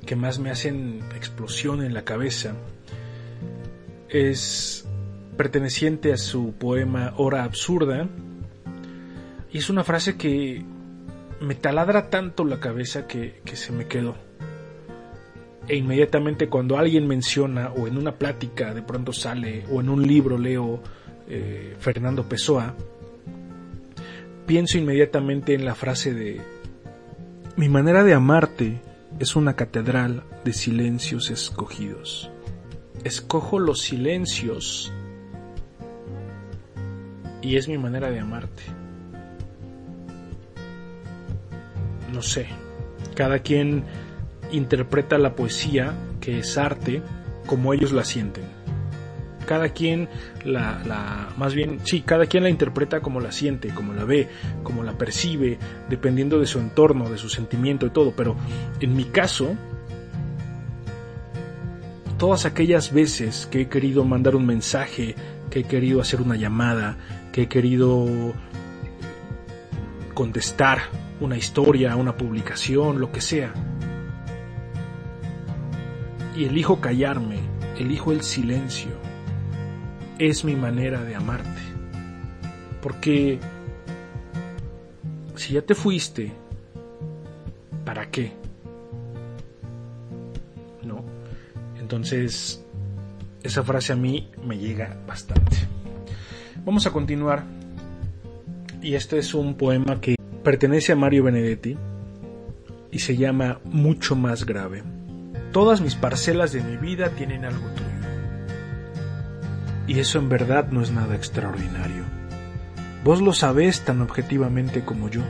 que 0.05 0.15
más 0.15 0.39
me 0.39 0.49
hacen 0.49 1.03
explosión 1.13 1.83
en 1.83 1.93
la 1.93 2.05
cabeza 2.05 2.53
es 4.07 4.87
perteneciente 5.35 6.13
a 6.13 6.17
su 6.17 6.53
poema 6.53 7.13
Hora 7.17 7.43
Absurda. 7.43 8.07
Y 9.51 9.57
es 9.57 9.69
una 9.69 9.83
frase 9.83 10.15
que 10.15 10.63
me 11.41 11.55
taladra 11.55 12.09
tanto 12.09 12.45
la 12.45 12.61
cabeza 12.61 13.07
que, 13.07 13.41
que 13.43 13.57
se 13.57 13.73
me 13.73 13.87
quedó 13.87 14.15
e 15.67 15.75
inmediatamente 15.75 16.47
cuando 16.47 16.77
alguien 16.77 17.07
menciona 17.07 17.71
o 17.71 17.87
en 17.87 17.97
una 17.97 18.15
plática 18.15 18.73
de 18.73 18.81
pronto 18.81 19.13
sale 19.13 19.65
o 19.71 19.81
en 19.81 19.89
un 19.89 20.05
libro 20.05 20.37
leo 20.37 20.81
eh, 21.27 21.75
Fernando 21.79 22.23
Pessoa, 22.27 22.75
pienso 24.45 24.77
inmediatamente 24.77 25.53
en 25.53 25.65
la 25.65 25.75
frase 25.75 26.13
de 26.13 26.41
mi 27.57 27.69
manera 27.69 28.03
de 28.03 28.13
amarte 28.13 28.81
es 29.19 29.35
una 29.35 29.55
catedral 29.55 30.23
de 30.43 30.51
silencios 30.51 31.29
escogidos. 31.29 32.29
Escojo 33.03 33.59
los 33.59 33.81
silencios 33.81 34.91
y 37.41 37.55
es 37.55 37.67
mi 37.67 37.77
manera 37.77 38.11
de 38.11 38.19
amarte. 38.19 38.63
No 42.11 42.21
sé, 42.21 42.47
cada 43.15 43.39
quien 43.39 43.85
interpreta 44.51 45.17
la 45.17 45.35
poesía, 45.35 45.93
que 46.19 46.39
es 46.39 46.57
arte, 46.57 47.01
como 47.45 47.73
ellos 47.73 47.91
la 47.91 48.03
sienten. 48.03 48.43
Cada 49.45 49.69
quien 49.69 50.09
la, 50.43 50.81
la, 50.85 51.29
más 51.37 51.53
bien, 51.53 51.79
sí, 51.83 52.01
cada 52.01 52.25
quien 52.25 52.43
la 52.43 52.49
interpreta 52.49 53.01
como 53.01 53.19
la 53.19 53.31
siente, 53.31 53.69
como 53.69 53.93
la 53.93 54.03
ve, 54.03 54.27
como 54.63 54.83
la 54.83 54.97
percibe, 54.97 55.59
dependiendo 55.87 56.39
de 56.39 56.47
su 56.47 56.59
entorno, 56.59 57.09
de 57.09 57.19
su 57.19 57.29
sentimiento 57.29 57.85
y 57.85 57.91
todo. 57.91 58.13
Pero 58.15 58.35
en 58.79 58.95
mi 58.95 59.05
caso, 59.05 59.55
todas 62.17 62.45
aquellas 62.45 62.91
veces 62.91 63.47
que 63.51 63.61
he 63.61 63.67
querido 63.67 64.03
mandar 64.03 64.35
un 64.35 64.47
mensaje, 64.47 65.15
que 65.51 65.59
he 65.59 65.63
querido 65.63 66.01
hacer 66.01 66.21
una 66.21 66.35
llamada, 66.35 66.97
que 67.31 67.43
he 67.43 67.47
querido 67.47 68.33
contestar 70.15 70.79
una 71.19 71.37
historia, 71.37 71.95
una 71.95 72.17
publicación, 72.17 72.99
lo 72.99 73.11
que 73.11 73.21
sea, 73.21 73.53
y 76.35 76.45
elijo 76.45 76.81
callarme, 76.81 77.39
elijo 77.77 78.11
el 78.11 78.21
silencio. 78.21 78.91
Es 80.19 80.43
mi 80.43 80.55
manera 80.55 81.03
de 81.03 81.15
amarte. 81.15 81.61
Porque 82.81 83.39
si 85.35 85.53
ya 85.53 85.61
te 85.61 85.75
fuiste, 85.75 86.31
¿para 87.83 88.09
qué? 88.09 88.33
¿No? 90.83 91.03
Entonces, 91.79 92.63
esa 93.43 93.63
frase 93.63 93.93
a 93.93 93.95
mí 93.95 94.29
me 94.45 94.57
llega 94.57 94.97
bastante. 95.07 95.57
Vamos 96.65 96.85
a 96.85 96.91
continuar. 96.91 97.43
Y 98.81 98.93
este 98.93 99.17
es 99.17 99.33
un 99.33 99.55
poema 99.55 99.99
que 99.99 100.15
pertenece 100.43 100.91
a 100.91 100.95
Mario 100.95 101.23
Benedetti 101.23 101.75
y 102.91 102.99
se 102.99 103.17
llama 103.17 103.59
Mucho 103.65 104.15
más 104.15 104.45
grave. 104.45 104.94
Todas 105.55 105.79
mis 105.79 105.95
parcelas 105.95 106.51
de 106.51 106.61
mi 106.61 106.75
vida 106.75 107.11
tienen 107.11 107.45
algo 107.45 107.65
tuyo. 107.69 107.87
Y 109.87 109.99
eso 109.99 110.19
en 110.19 110.27
verdad 110.27 110.67
no 110.69 110.81
es 110.81 110.91
nada 110.91 111.15
extraordinario. 111.15 112.03
Vos 113.05 113.21
lo 113.21 113.31
sabés 113.31 113.85
tan 113.85 114.01
objetivamente 114.01 114.83
como 114.83 115.07
yo. 115.07 115.21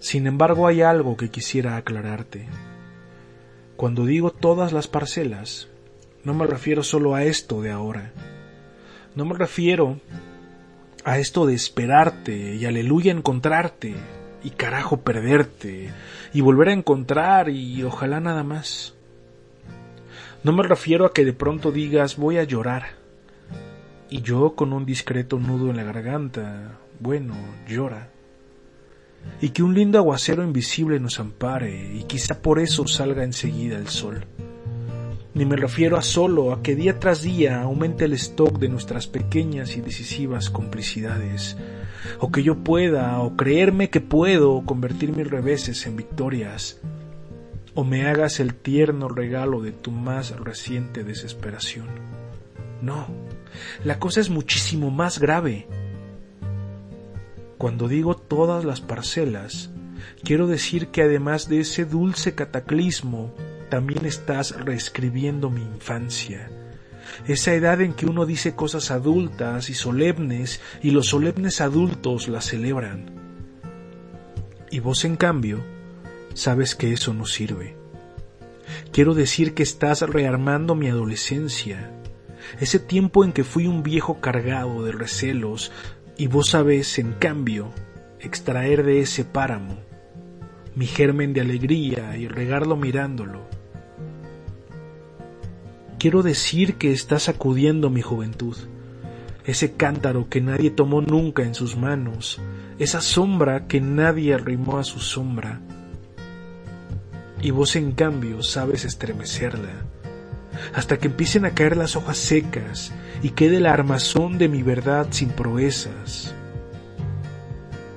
Sin 0.00 0.26
embargo, 0.26 0.66
hay 0.66 0.82
algo 0.82 1.16
que 1.16 1.30
quisiera 1.30 1.76
aclararte. 1.76 2.48
Cuando 3.76 4.06
digo 4.06 4.32
todas 4.32 4.72
las 4.72 4.88
parcelas, 4.88 5.68
no 6.24 6.34
me 6.34 6.44
refiero 6.44 6.82
solo 6.82 7.14
a 7.14 7.22
esto 7.22 7.62
de 7.62 7.70
ahora. 7.70 8.10
No 9.14 9.24
me 9.24 9.38
refiero 9.38 10.00
a 11.04 11.20
esto 11.20 11.46
de 11.46 11.54
esperarte 11.54 12.56
y 12.56 12.64
aleluya 12.64 13.12
encontrarte 13.12 13.94
y 14.42 14.50
carajo 14.50 15.02
perderte 15.02 15.92
y 16.34 16.40
volver 16.40 16.68
a 16.68 16.72
encontrar 16.72 17.48
y 17.48 17.82
ojalá 17.84 18.20
nada 18.20 18.42
más. 18.42 18.94
No 20.42 20.52
me 20.52 20.64
refiero 20.64 21.06
a 21.06 21.12
que 21.14 21.24
de 21.24 21.32
pronto 21.32 21.72
digas 21.72 22.16
voy 22.16 22.36
a 22.36 22.44
llorar 22.44 23.02
y 24.10 24.20
yo 24.20 24.54
con 24.54 24.72
un 24.72 24.84
discreto 24.84 25.38
nudo 25.38 25.70
en 25.70 25.76
la 25.76 25.84
garganta, 25.84 26.78
bueno, 27.00 27.34
llora. 27.66 28.10
Y 29.40 29.50
que 29.50 29.62
un 29.62 29.74
lindo 29.74 29.98
aguacero 29.98 30.44
invisible 30.44 31.00
nos 31.00 31.18
ampare 31.18 31.94
y 31.94 32.02
quizá 32.02 32.42
por 32.42 32.58
eso 32.58 32.86
salga 32.86 33.24
enseguida 33.24 33.78
el 33.78 33.88
sol. 33.88 34.26
Ni 35.34 35.46
me 35.46 35.56
refiero 35.56 35.96
a 35.96 36.02
solo 36.02 36.52
a 36.52 36.62
que 36.62 36.76
día 36.76 36.98
tras 36.98 37.22
día 37.22 37.62
aumente 37.62 38.04
el 38.04 38.12
stock 38.12 38.58
de 38.58 38.68
nuestras 38.68 39.06
pequeñas 39.06 39.76
y 39.76 39.80
decisivas 39.80 40.50
complicidades, 40.50 41.56
o 42.18 42.30
que 42.30 42.42
yo 42.42 42.56
pueda, 42.56 43.20
o 43.20 43.36
creerme 43.36 43.90
que 43.90 44.00
puedo 44.00 44.62
convertir 44.64 45.14
mis 45.14 45.28
reveses 45.28 45.86
en 45.86 45.96
victorias, 45.96 46.80
o 47.74 47.84
me 47.84 48.06
hagas 48.06 48.40
el 48.40 48.54
tierno 48.54 49.08
regalo 49.08 49.60
de 49.60 49.72
tu 49.72 49.90
más 49.90 50.30
reciente 50.38 51.04
desesperación. 51.04 51.86
No, 52.80 53.06
La 53.84 53.98
cosa 53.98 54.20
es 54.20 54.30
muchísimo 54.30 54.90
más 54.90 55.18
grave. 55.18 55.66
Cuando 57.56 57.88
digo 57.88 58.16
todas 58.16 58.64
las 58.64 58.80
parcelas, 58.80 59.70
quiero 60.22 60.46
decir 60.46 60.88
que 60.88 61.02
además 61.02 61.48
de 61.48 61.60
ese 61.60 61.84
dulce 61.84 62.34
cataclismo, 62.34 63.32
también 63.70 64.04
estás 64.04 64.52
reescribiendo 64.60 65.50
mi 65.50 65.62
infancia. 65.62 66.50
Esa 67.26 67.54
edad 67.54 67.80
en 67.80 67.94
que 67.94 68.06
uno 68.06 68.26
dice 68.26 68.54
cosas 68.54 68.90
adultas 68.90 69.70
y 69.70 69.74
solemnes 69.74 70.60
y 70.82 70.90
los 70.90 71.06
solemnes 71.06 71.60
adultos 71.60 72.28
las 72.28 72.46
celebran. 72.46 73.10
Y 74.70 74.80
vos, 74.80 75.04
en 75.04 75.16
cambio, 75.16 75.64
sabes 76.34 76.74
que 76.74 76.92
eso 76.92 77.14
no 77.14 77.26
sirve. 77.26 77.76
Quiero 78.92 79.14
decir 79.14 79.54
que 79.54 79.62
estás 79.62 80.02
rearmando 80.02 80.74
mi 80.74 80.88
adolescencia, 80.88 81.90
ese 82.60 82.78
tiempo 82.78 83.24
en 83.24 83.32
que 83.32 83.44
fui 83.44 83.66
un 83.66 83.82
viejo 83.82 84.20
cargado 84.20 84.84
de 84.84 84.92
recelos, 84.92 85.72
y 86.16 86.26
vos 86.26 86.50
sabés, 86.50 86.98
en 86.98 87.12
cambio, 87.12 87.70
extraer 88.20 88.84
de 88.84 89.00
ese 89.00 89.24
páramo 89.24 89.78
mi 90.74 90.86
germen 90.86 91.32
de 91.32 91.40
alegría 91.40 92.16
y 92.16 92.26
regarlo 92.26 92.76
mirándolo. 92.76 93.46
Quiero 96.04 96.22
decir 96.22 96.74
que 96.74 96.92
estás 96.92 97.22
sacudiendo 97.22 97.88
mi 97.88 98.02
juventud, 98.02 98.54
ese 99.46 99.72
cántaro 99.72 100.28
que 100.28 100.42
nadie 100.42 100.70
tomó 100.70 101.00
nunca 101.00 101.44
en 101.44 101.54
sus 101.54 101.78
manos, 101.78 102.42
esa 102.78 103.00
sombra 103.00 103.66
que 103.68 103.80
nadie 103.80 104.34
arrimó 104.34 104.76
a 104.76 104.84
su 104.84 105.00
sombra, 105.00 105.62
y 107.40 107.52
vos 107.52 107.74
en 107.74 107.92
cambio 107.92 108.42
sabes 108.42 108.84
estremecerla, 108.84 109.86
hasta 110.74 110.98
que 110.98 111.06
empiecen 111.06 111.46
a 111.46 111.54
caer 111.54 111.74
las 111.74 111.96
hojas 111.96 112.18
secas 112.18 112.92
y 113.22 113.30
quede 113.30 113.58
la 113.58 113.72
armazón 113.72 114.36
de 114.36 114.50
mi 114.50 114.62
verdad 114.62 115.06
sin 115.08 115.30
proezas. 115.30 116.34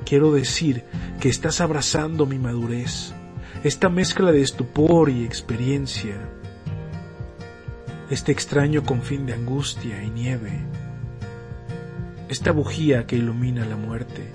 Quiero 0.06 0.32
decir 0.32 0.86
que 1.20 1.28
estás 1.28 1.60
abrazando 1.60 2.26
mi 2.26 2.40
madurez, 2.40 3.12
esta 3.66 3.90
mezcla 3.90 4.32
de 4.32 4.44
estupor 4.44 5.10
y 5.10 5.26
experiencia, 5.26 6.37
este 8.10 8.32
extraño 8.32 8.84
confín 8.84 9.26
de 9.26 9.34
angustia 9.34 10.02
y 10.02 10.10
nieve, 10.10 10.62
esta 12.30 12.54
bujía 12.54 13.06
que 13.06 13.18
ilumina 13.18 13.66
la 13.66 13.76
muerte, 13.76 14.32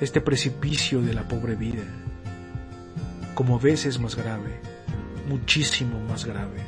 este 0.00 0.22
precipicio 0.22 1.02
de 1.02 1.12
la 1.12 1.28
pobre 1.28 1.54
vida. 1.54 1.84
Como 3.34 3.58
ves 3.58 3.84
es 3.84 3.98
más 3.98 4.16
grave, 4.16 4.60
muchísimo 5.28 6.00
más 6.00 6.24
grave. 6.24 6.62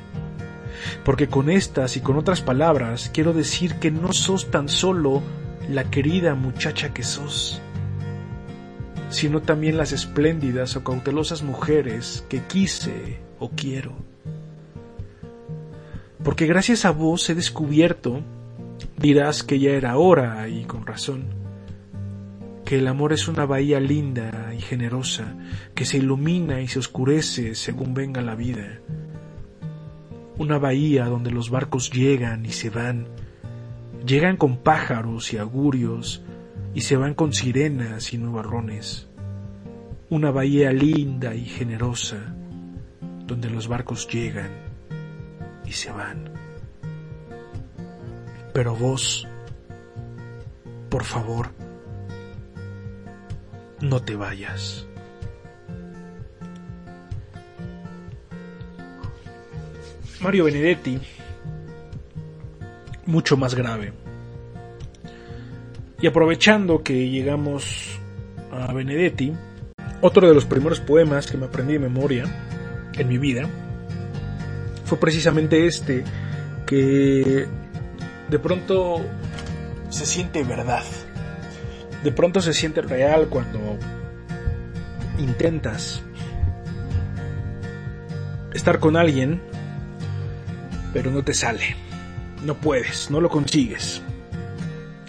Porque 1.05 1.29
con 1.29 1.49
estas 1.49 1.97
y 1.97 2.01
con 2.01 2.19
otras 2.19 2.43
palabras 2.43 3.11
quiero 3.13 3.33
decir 3.33 3.77
que 3.77 3.91
no 3.91 4.13
sos 4.13 4.51
tan 4.51 4.69
solo 4.69 5.23
la 5.71 5.85
querida 5.85 6.35
muchacha 6.35 6.93
que 6.93 7.03
sos, 7.03 7.63
sino 9.09 9.41
también 9.41 9.79
las 9.79 9.93
espléndidas 9.93 10.77
o 10.77 10.85
cautelosas 10.85 11.43
mujeres 11.43 12.27
que 12.29 12.43
quise 12.43 13.21
o 13.39 13.51
quiero. 13.51 14.10
Porque 16.31 16.47
gracias 16.47 16.85
a 16.85 16.93
vos 16.93 17.29
he 17.29 17.35
descubierto, 17.35 18.21
dirás 18.97 19.43
que 19.43 19.59
ya 19.59 19.73
era 19.73 19.99
hora 19.99 20.49
y 20.49 20.63
con 20.63 20.87
razón, 20.87 21.25
que 22.65 22.79
el 22.79 22.87
amor 22.87 23.13
es 23.13 23.27
una 23.27 23.47
bahía 23.47 23.81
linda 23.81 24.55
y 24.57 24.61
generosa, 24.61 25.35
que 25.75 25.85
se 25.85 25.99
ilumina 25.99 26.61
y 26.61 26.69
se 26.69 26.79
oscurece 26.79 27.57
según 27.57 27.95
venga 27.95 28.23
la 28.23 28.37
vida. 28.37 28.79
Una 30.39 30.59
bahía 30.59 31.07
donde 31.07 31.33
los 31.33 31.51
barcos 31.51 31.91
llegan 31.91 32.47
y 32.47 32.51
se 32.51 32.71
van, 32.71 33.09
llegan 34.07 34.37
con 34.37 34.59
pájaros 34.59 35.33
y 35.33 35.39
augurios, 35.39 36.23
y 36.75 36.83
se 36.83 36.97
van 36.97 37.15
con 37.15 37.33
sirenas 37.33 38.13
y 38.13 38.19
nubarrones. 38.19 39.09
Una 40.11 40.31
bahía 40.31 40.71
linda 40.71 41.35
y 41.35 41.45
generosa, 41.45 42.37
donde 43.27 43.51
los 43.51 43.67
barcos 43.67 44.07
llegan 44.07 44.70
y 45.71 45.73
se 45.73 45.93
van. 45.93 46.29
Pero 48.53 48.75
vos, 48.75 49.25
por 50.89 51.05
favor, 51.05 51.51
no 53.81 54.03
te 54.03 54.17
vayas. 54.17 54.85
Mario 60.21 60.47
Benedetti, 60.47 61.01
mucho 63.07 63.37
más 63.37 63.55
grave. 63.55 63.93
Y 66.03 66.09
aprovechando 66.09 66.83
que 66.83 67.09
llegamos 67.09 67.97
a 68.51 68.73
Benedetti, 68.73 69.33
otro 70.01 70.27
de 70.27 70.35
los 70.35 70.47
primeros 70.47 70.81
poemas 70.81 71.31
que 71.31 71.37
me 71.37 71.47
aprendí 71.47 71.75
de 71.75 71.79
memoria 71.79 72.25
en 72.95 73.07
mi 73.07 73.19
vida 73.19 73.49
fue 74.91 74.99
precisamente 74.99 75.69
este, 75.69 76.03
que 76.67 77.47
de 78.29 78.39
pronto 78.41 79.01
se 79.89 80.05
siente 80.05 80.43
verdad. 80.43 80.83
De 82.03 82.11
pronto 82.11 82.41
se 82.41 82.53
siente 82.53 82.83
real 82.83 83.29
cuando 83.29 83.79
intentas 85.17 86.03
estar 88.53 88.81
con 88.81 88.97
alguien, 88.97 89.41
pero 90.93 91.13
no 91.13 91.23
te 91.23 91.35
sale. 91.35 91.77
No 92.45 92.57
puedes, 92.57 93.13
no 93.13 93.21
lo 93.21 93.29
consigues. 93.29 94.03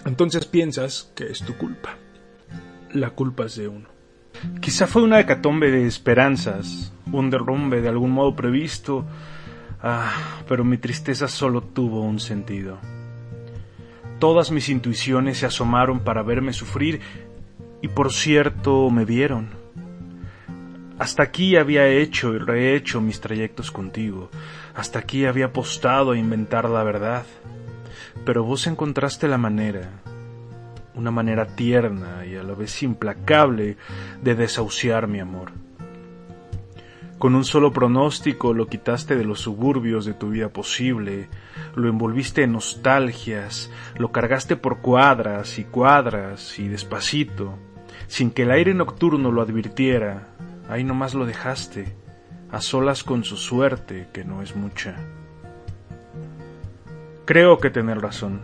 Entonces 0.06 0.44
piensas 0.44 1.10
que 1.16 1.24
es 1.24 1.40
tu 1.40 1.56
culpa. 1.56 1.96
La 2.92 3.10
culpa 3.10 3.46
es 3.46 3.56
de 3.56 3.66
uno. 3.66 3.88
Quizá 4.60 4.86
fue 4.86 5.02
una 5.02 5.18
hecatombe 5.18 5.72
de 5.72 5.88
esperanzas, 5.88 6.92
un 7.10 7.30
derrumbe 7.30 7.80
de 7.80 7.88
algún 7.88 8.12
modo 8.12 8.36
previsto, 8.36 9.04
ah, 9.82 10.42
pero 10.48 10.64
mi 10.64 10.78
tristeza 10.78 11.28
solo 11.28 11.62
tuvo 11.62 12.02
un 12.02 12.20
sentido. 12.20 12.78
Todas 14.18 14.50
mis 14.50 14.68
intuiciones 14.68 15.38
se 15.38 15.46
asomaron 15.46 16.00
para 16.00 16.22
verme 16.22 16.52
sufrir 16.52 17.00
y 17.80 17.88
por 17.88 18.12
cierto 18.12 18.88
me 18.90 19.04
vieron. 19.04 19.48
Hasta 20.98 21.24
aquí 21.24 21.56
había 21.56 21.88
hecho 21.88 22.32
y 22.32 22.38
rehecho 22.38 23.00
mis 23.00 23.20
trayectos 23.20 23.72
contigo, 23.72 24.30
hasta 24.74 25.00
aquí 25.00 25.24
había 25.24 25.46
apostado 25.46 26.12
a 26.12 26.16
inventar 26.16 26.70
la 26.70 26.84
verdad, 26.84 27.26
pero 28.24 28.44
vos 28.44 28.68
encontraste 28.68 29.26
la 29.26 29.38
manera, 29.38 29.90
una 30.94 31.10
manera 31.10 31.46
tierna 31.56 32.24
y 32.24 32.36
a 32.36 32.44
la 32.44 32.54
vez 32.54 32.82
implacable 32.84 33.76
de 34.22 34.34
desahuciar 34.36 35.08
mi 35.08 35.18
amor. 35.18 35.61
Con 37.22 37.36
un 37.36 37.44
solo 37.44 37.72
pronóstico 37.72 38.52
lo 38.52 38.66
quitaste 38.66 39.14
de 39.14 39.24
los 39.24 39.38
suburbios 39.38 40.04
de 40.04 40.12
tu 40.12 40.30
vida 40.30 40.48
posible, 40.48 41.28
lo 41.76 41.88
envolviste 41.88 42.42
en 42.42 42.50
nostalgias, 42.50 43.70
lo 43.96 44.10
cargaste 44.10 44.56
por 44.56 44.78
cuadras 44.80 45.60
y 45.60 45.62
cuadras 45.62 46.58
y 46.58 46.66
despacito, 46.66 47.54
sin 48.08 48.32
que 48.32 48.42
el 48.42 48.50
aire 48.50 48.74
nocturno 48.74 49.30
lo 49.30 49.40
advirtiera, 49.40 50.30
ahí 50.68 50.82
nomás 50.82 51.14
lo 51.14 51.24
dejaste, 51.24 51.94
a 52.50 52.60
solas 52.60 53.04
con 53.04 53.22
su 53.22 53.36
suerte, 53.36 54.08
que 54.12 54.24
no 54.24 54.42
es 54.42 54.56
mucha. 54.56 54.96
Creo 57.24 57.58
que 57.58 57.70
tener 57.70 58.00
razón. 58.00 58.40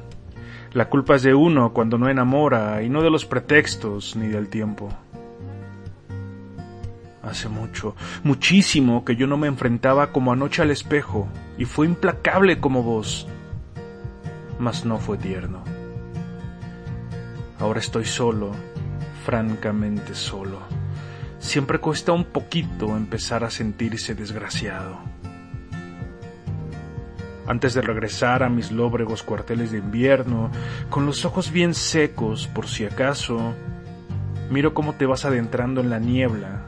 La 0.73 0.89
culpa 0.89 1.17
es 1.17 1.25
de 1.25 1.35
uno 1.35 1.73
cuando 1.73 1.99
no 1.99 2.09
enamora 2.09 2.81
y 2.85 2.91
no 2.91 3.03
de 3.03 3.11
los 3.11 3.25
pretextos 3.25 4.15
ni 4.15 4.29
del 4.29 4.49
tiempo. 4.49 4.89
Hace 7.29 7.51
mucho, 7.51 7.95
muchísimo 8.23 9.05
que 9.05 9.15
yo 9.15 9.27
no 9.27 9.37
me 9.37 9.49
enfrentaba 9.49 10.13
como 10.13 10.33
anoche 10.33 10.63
al 10.63 10.71
espejo 10.71 11.29
y 11.59 11.67
fue 11.67 11.85
implacable 11.85 12.59
como 12.59 12.83
vos, 12.83 13.29
mas 14.59 14.87
no 14.87 14.97
fue 14.97 15.19
tierno. 15.19 15.63
Ahora 17.59 17.81
estoy 17.81 18.07
solo, 18.07 18.53
francamente 19.27 20.15
solo. 20.15 20.59
Siempre 21.39 21.81
cuesta 21.81 22.13
un 22.13 22.25
poquito 22.25 22.97
empezar 22.97 23.45
a 23.45 23.51
sentirse 23.51 24.15
desgraciado. 24.15 24.99
Antes 27.47 27.75
de 27.75 27.83
regresar 27.83 28.43
a 28.43 28.49
mis 28.49 28.73
lóbregos 28.73 29.23
cuarteles 29.23 29.71
de 29.71 29.79
invierno, 29.79 30.51
con 30.89 31.05
los 31.05 31.27
ojos 31.27 31.53
bien 31.53 31.75
secos 31.75 32.47
por 32.47 32.69
si 32.69 32.87
acaso, 32.87 33.53
miro 34.51 34.73
cómo 34.73 34.95
te 34.95 35.05
vas 35.05 35.27
adentrando 35.27 35.83
en 35.83 35.91
la 35.91 35.99
niebla 35.99 36.68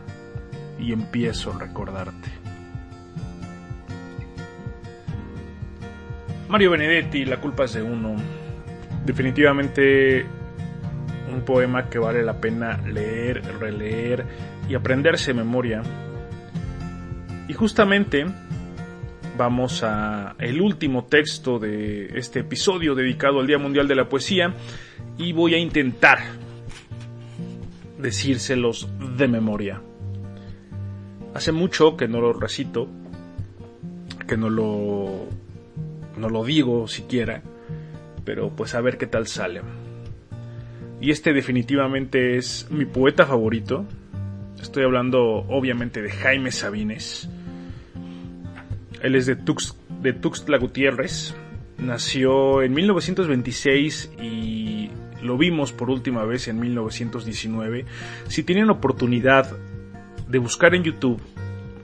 y 0.81 0.93
empiezo 0.93 1.53
a 1.53 1.59
recordarte. 1.59 2.31
Mario 6.49 6.73
Benedetti, 6.73 7.25
La 7.25 7.41
culpa 7.41 7.65
es 7.65 7.75
de 7.75 7.83
uno. 7.83 8.17
Definitivamente 9.05 10.27
un 11.33 11.43
poema 11.43 11.89
que 11.89 11.99
vale 11.99 12.23
la 12.23 12.41
pena 12.41 12.77
leer, 12.79 13.43
releer 13.61 14.25
y 14.69 14.75
aprenderse 14.75 15.33
de 15.33 15.39
memoria. 15.39 15.83
Y 17.47 17.53
justamente 17.53 18.27
vamos 19.39 19.83
a 19.85 20.35
el 20.39 20.61
último 20.61 21.05
texto 21.05 21.59
de 21.59 22.07
este 22.19 22.41
episodio 22.41 22.95
dedicado 22.95 23.41
al 23.41 23.47
Día 23.47 23.59
Mundial 23.59 23.87
de 23.87 23.95
la 23.95 24.09
Poesía 24.09 24.55
y 25.17 25.33
voy 25.33 25.55
a 25.55 25.59
intentar 25.59 26.19
decírselos 27.99 28.89
de 29.17 29.29
memoria. 29.29 29.81
Hace 31.35 31.53
mucho 31.53 31.97
que 31.97 32.09
no 32.09 32.21
lo 32.21 32.33
recito, 32.33 32.89
que 34.27 34.37
no 34.37 34.51
lo 34.51 35.27
no 36.17 36.29
lo 36.29 36.45
digo 36.45 36.87
siquiera, 36.87 37.43
pero 38.25 38.51
pues 38.51 38.75
a 38.75 38.81
ver 38.81 38.99
qué 38.99 39.07
tal 39.07 39.27
sale. 39.27 39.63
Y 41.01 41.11
este 41.11 41.33
definitivamente 41.33 42.37
es 42.37 42.67
mi 42.71 42.85
poeta 42.85 43.25
favorito. 43.25 43.87
Estoy 44.61 44.85
hablando 44.85 45.47
obviamente 45.49 46.03
de 46.03 46.11
Jaime 46.11 46.53
Sabines 46.53 47.29
él 49.03 49.15
es 49.15 49.27
de, 49.27 49.37
de 50.03 50.13
Tuxtla 50.13 50.59
Gutiérrez. 50.59 51.35
Nació 51.79 52.63
en 52.63 52.75
1926 52.75 54.13
y 54.21 54.91
lo 55.23 55.39
vimos 55.39 55.73
por 55.73 55.91
última 55.91 56.25
vez 56.25 56.49
en 56.49 56.61
1919. 56.61 57.87
Si 58.29 58.43
tienen 58.43 58.71
oportunidad 58.71 59.57
de 60.31 60.39
buscar 60.39 60.75
en 60.75 60.85
YouTube 60.85 61.21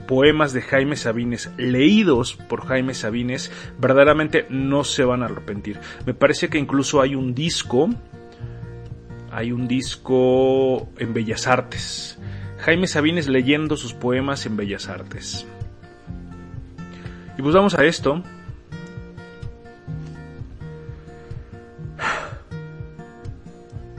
poemas 0.07 0.53
de 0.53 0.63
Jaime 0.63 0.97
Sabines 0.97 1.51
leídos 1.57 2.37
por 2.37 2.65
Jaime 2.67 2.95
Sabines, 2.95 3.51
verdaderamente 3.79 4.47
no 4.49 4.85
se 4.85 5.05
van 5.05 5.23
a 5.23 5.27
arrepentir. 5.27 5.79
Me 6.07 6.15
parece 6.15 6.49
que 6.49 6.59
incluso 6.59 7.01
hay 7.03 7.15
un 7.15 7.35
disco, 7.35 7.91
hay 9.31 9.53
un 9.53 9.69
disco 9.69 10.89
en 10.99 11.13
Bellas 11.13 11.47
Artes. 11.47 12.19
Jaime 12.59 12.87
Sabines 12.87 13.29
leyendo 13.29 13.77
sus 13.77 13.93
poemas 13.93 14.47
en 14.47 14.57
Bellas 14.57 14.89
Artes. 14.89 15.47
Y 17.37 17.43
pues 17.43 17.55
vamos 17.55 17.75
a 17.75 17.85
esto. 17.85 18.23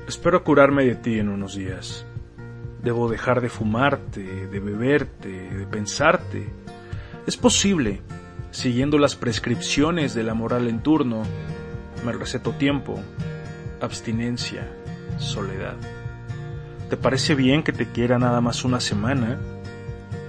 Espero 0.07 0.43
curarme 0.43 0.85
de 0.85 0.95
ti 0.95 1.19
en 1.19 1.29
unos 1.29 1.55
días. 1.55 2.06
Debo 2.83 3.09
dejar 3.09 3.41
de 3.41 3.49
fumarte, 3.49 4.21
de 4.21 4.59
beberte, 4.59 5.29
de 5.29 5.65
pensarte. 5.65 6.47
Es 7.25 7.37
posible, 7.37 8.01
siguiendo 8.51 8.97
las 8.97 9.15
prescripciones 9.15 10.13
de 10.13 10.23
la 10.23 10.33
moral 10.33 10.67
en 10.67 10.81
turno, 10.81 11.23
me 12.05 12.11
receto 12.13 12.51
tiempo, 12.51 12.99
abstinencia, 13.81 14.67
soledad. 15.17 15.75
¿Te 16.89 16.97
parece 16.97 17.35
bien 17.35 17.63
que 17.63 17.73
te 17.73 17.87
quiera 17.87 18.17
nada 18.17 18.39
más 18.39 18.63
una 18.63 18.79
semana? 18.79 19.37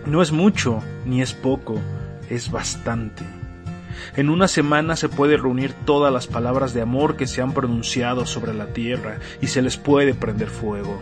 No 0.07 0.23
es 0.23 0.33
mucho, 0.33 0.83
ni 1.05 1.23
es 1.23 1.35
poco 1.35 1.79
es 2.31 2.51
bastante. 2.51 3.25
En 4.17 4.31
una 4.31 4.49
semana 4.49 4.97
se 4.97 5.09
puede 5.09 5.37
reunir 5.37 5.73
todas 5.85 6.13
las 6.13 6.27
palabras 6.27 6.75
de 6.75 6.83
amor 6.83 7.17
que 7.17 7.27
se 7.27 7.43
han 7.43 7.53
pronunciado 7.53 8.27
sobre 8.27 8.55
la 8.55 8.73
tierra 8.73 9.19
y 9.41 9.49
se 9.49 9.63
les 9.63 9.77
puede 9.77 10.15
prender 10.15 10.49
fuego. 10.49 11.01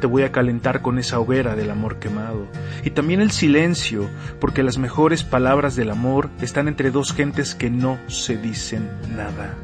Te 0.00 0.06
voy 0.06 0.22
a 0.22 0.32
calentar 0.32 0.82
con 0.82 0.98
esa 0.98 1.20
hoguera 1.20 1.54
del 1.54 1.70
amor 1.70 1.98
quemado 1.98 2.46
y 2.82 2.90
también 2.90 3.20
el 3.20 3.30
silencio, 3.30 4.08
porque 4.40 4.62
las 4.62 4.78
mejores 4.78 5.22
palabras 5.22 5.76
del 5.76 5.90
amor 5.90 6.30
están 6.40 6.68
entre 6.68 6.90
dos 6.90 7.12
gentes 7.12 7.54
que 7.54 7.70
no 7.70 7.98
se 8.06 8.36
dicen 8.36 8.88
nada. 9.14 9.54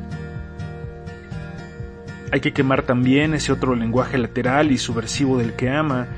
Hay 2.32 2.40
que 2.40 2.52
quemar 2.52 2.82
también 2.82 3.32
ese 3.34 3.52
otro 3.52 3.74
lenguaje 3.74 4.18
lateral 4.18 4.72
y 4.72 4.78
subversivo 4.78 5.38
del 5.38 5.54
que 5.54 5.70
ama, 5.70 6.08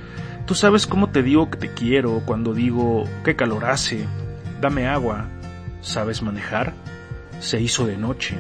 Tú 0.49 0.55
sabes 0.55 0.87
cómo 0.87 1.11
te 1.11 1.23
digo 1.23 1.51
que 1.51 1.59
te 1.59 1.75
quiero 1.75 2.23
cuando 2.25 2.55
digo 2.55 3.05
qué 3.23 3.37
calor 3.37 3.67
hace, 3.67 4.07
dame 4.63 4.87
agua, 4.87 5.27
¿sabes 5.83 6.23
manejar? 6.23 6.73
Se 7.39 7.61
hizo 7.61 7.87
de 7.87 7.99
noche. 7.99 8.39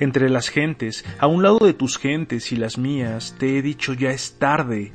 Entre 0.00 0.30
las 0.30 0.48
gentes, 0.48 1.04
a 1.18 1.26
un 1.26 1.42
lado 1.42 1.58
de 1.58 1.74
tus 1.74 1.98
gentes 1.98 2.52
y 2.52 2.56
las 2.56 2.78
mías, 2.78 3.34
te 3.38 3.58
he 3.58 3.62
dicho 3.62 3.94
ya 3.94 4.10
es 4.10 4.38
tarde, 4.38 4.92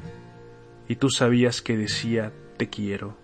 y 0.88 0.96
tú 0.96 1.10
sabías 1.10 1.62
que 1.62 1.76
decía 1.76 2.32
te 2.58 2.70
quiero. 2.70 3.18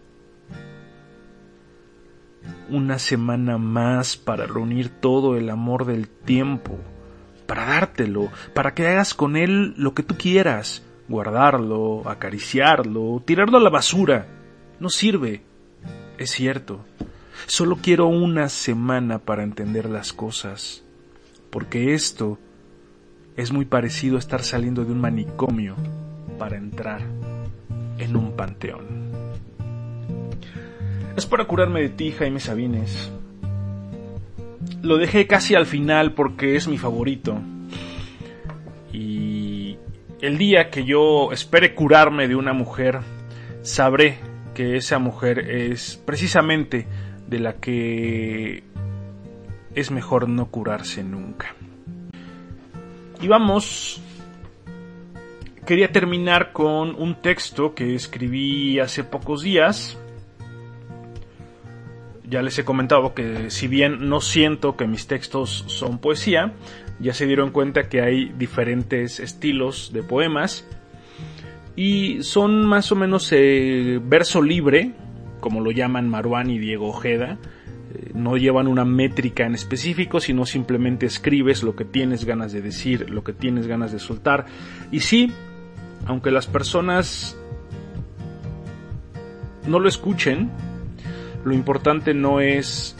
Una 2.69 2.99
semana 2.99 3.57
más 3.57 4.17
para 4.17 4.45
reunir 4.45 4.89
todo 4.89 5.37
el 5.37 5.49
amor 5.49 5.85
del 5.85 6.09
tiempo, 6.09 6.77
para 7.47 7.65
dártelo, 7.65 8.29
para 8.53 8.73
que 8.73 8.87
hagas 8.87 9.13
con 9.13 9.35
él 9.35 9.73
lo 9.77 9.93
que 9.93 10.03
tú 10.03 10.15
quieras, 10.17 10.83
guardarlo, 11.07 12.07
acariciarlo, 12.07 13.21
tirarlo 13.25 13.57
a 13.57 13.61
la 13.61 13.69
basura. 13.69 14.27
No 14.79 14.89
sirve. 14.89 15.43
Es 16.17 16.31
cierto. 16.31 16.85
Solo 17.47 17.77
quiero 17.81 18.07
una 18.07 18.49
semana 18.49 19.19
para 19.19 19.43
entender 19.43 19.89
las 19.89 20.13
cosas. 20.13 20.83
Porque 21.49 21.93
esto 21.93 22.37
es 23.35 23.51
muy 23.51 23.65
parecido 23.65 24.17
a 24.17 24.19
estar 24.19 24.43
saliendo 24.43 24.85
de 24.85 24.91
un 24.91 25.01
manicomio 25.01 25.75
para 26.37 26.57
entrar 26.57 27.01
en 27.97 28.15
un 28.15 28.33
panteón. 28.35 29.09
Es 31.15 31.25
para 31.25 31.45
curarme 31.45 31.81
de 31.81 31.89
ti, 31.89 32.11
Jaime 32.11 32.39
Sabines. 32.39 33.11
Lo 34.81 34.97
dejé 34.97 35.27
casi 35.27 35.55
al 35.55 35.65
final 35.65 36.13
porque 36.13 36.55
es 36.55 36.67
mi 36.67 36.77
favorito. 36.77 37.39
El 40.21 40.37
día 40.37 40.69
que 40.69 40.83
yo 40.83 41.31
espere 41.31 41.73
curarme 41.73 42.27
de 42.27 42.35
una 42.35 42.51
mujer, 42.51 42.99
sabré 43.61 44.17
que 44.53 44.75
esa 44.75 44.99
mujer 44.99 45.39
es 45.39 45.95
precisamente 46.05 46.87
de 47.25 47.39
la 47.39 47.53
que 47.53 48.63
es 49.79 49.91
mejor 49.91 50.27
no 50.27 50.45
curarse 50.47 51.03
nunca. 51.03 51.55
Y 53.21 53.27
vamos, 53.27 54.01
quería 55.65 55.91
terminar 55.91 56.51
con 56.53 56.95
un 56.95 57.15
texto 57.15 57.75
que 57.75 57.95
escribí 57.95 58.79
hace 58.79 59.03
pocos 59.03 59.41
días. 59.41 59.97
Ya 62.23 62.41
les 62.41 62.57
he 62.59 62.63
comentado 62.63 63.13
que 63.13 63.49
si 63.49 63.67
bien 63.67 64.07
no 64.07 64.21
siento 64.21 64.77
que 64.77 64.87
mis 64.87 65.07
textos 65.07 65.65
son 65.67 65.97
poesía, 65.97 66.53
ya 66.99 67.13
se 67.13 67.25
dieron 67.25 67.51
cuenta 67.51 67.89
que 67.89 68.01
hay 68.01 68.29
diferentes 68.37 69.19
estilos 69.19 69.91
de 69.93 70.03
poemas 70.03 70.65
y 71.75 72.23
son 72.23 72.65
más 72.65 72.91
o 72.91 72.95
menos 72.95 73.31
eh, 73.31 73.99
verso 74.03 74.41
libre, 74.41 74.91
como 75.39 75.61
lo 75.61 75.71
llaman 75.71 76.09
Maruán 76.09 76.49
y 76.49 76.57
Diego 76.57 76.89
Ojeda. 76.89 77.37
No 78.13 78.37
llevan 78.37 78.67
una 78.67 78.85
métrica 78.85 79.45
en 79.45 79.55
específico, 79.55 80.19
sino 80.19 80.45
simplemente 80.45 81.05
escribes 81.05 81.63
lo 81.63 81.75
que 81.75 81.85
tienes 81.85 82.25
ganas 82.25 82.51
de 82.51 82.61
decir, 82.61 83.09
lo 83.09 83.23
que 83.23 83.33
tienes 83.33 83.67
ganas 83.67 83.91
de 83.91 83.99
soltar. 83.99 84.45
Y 84.91 84.99
sí, 84.99 85.31
aunque 86.05 86.31
las 86.31 86.47
personas 86.47 87.37
no 89.67 89.79
lo 89.79 89.87
escuchen, 89.87 90.49
lo 91.43 91.53
importante 91.53 92.13
no 92.13 92.41
es 92.41 92.95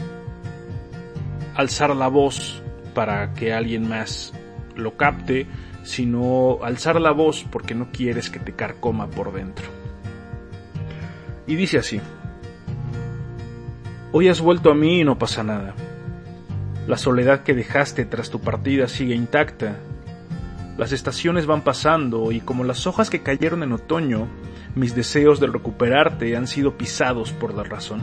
alzar 1.54 1.94
la 1.94 2.08
voz 2.08 2.62
para 2.94 3.34
que 3.34 3.52
alguien 3.52 3.88
más 3.88 4.32
lo 4.76 4.96
capte, 4.96 5.46
sino 5.82 6.58
alzar 6.62 7.00
la 7.00 7.12
voz 7.12 7.44
porque 7.50 7.74
no 7.74 7.90
quieres 7.92 8.30
que 8.30 8.38
te 8.38 8.52
carcoma 8.52 9.08
por 9.10 9.32
dentro. 9.32 9.66
Y 11.46 11.56
dice 11.56 11.78
así, 11.78 12.00
Hoy 14.12 14.28
has 14.28 14.40
vuelto 14.40 14.72
a 14.72 14.74
mí 14.74 15.00
y 15.00 15.04
no 15.04 15.18
pasa 15.18 15.44
nada. 15.44 15.74
La 16.88 16.96
soledad 16.96 17.44
que 17.44 17.54
dejaste 17.54 18.04
tras 18.04 18.28
tu 18.28 18.40
partida 18.40 18.88
sigue 18.88 19.14
intacta. 19.14 19.76
Las 20.76 20.90
estaciones 20.90 21.46
van 21.46 21.62
pasando 21.62 22.32
y 22.32 22.40
como 22.40 22.64
las 22.64 22.88
hojas 22.88 23.08
que 23.08 23.22
cayeron 23.22 23.62
en 23.62 23.70
otoño, 23.70 24.26
mis 24.74 24.96
deseos 24.96 25.38
de 25.38 25.46
recuperarte 25.46 26.36
han 26.36 26.48
sido 26.48 26.76
pisados 26.76 27.30
por 27.30 27.54
la 27.54 27.62
razón. 27.62 28.00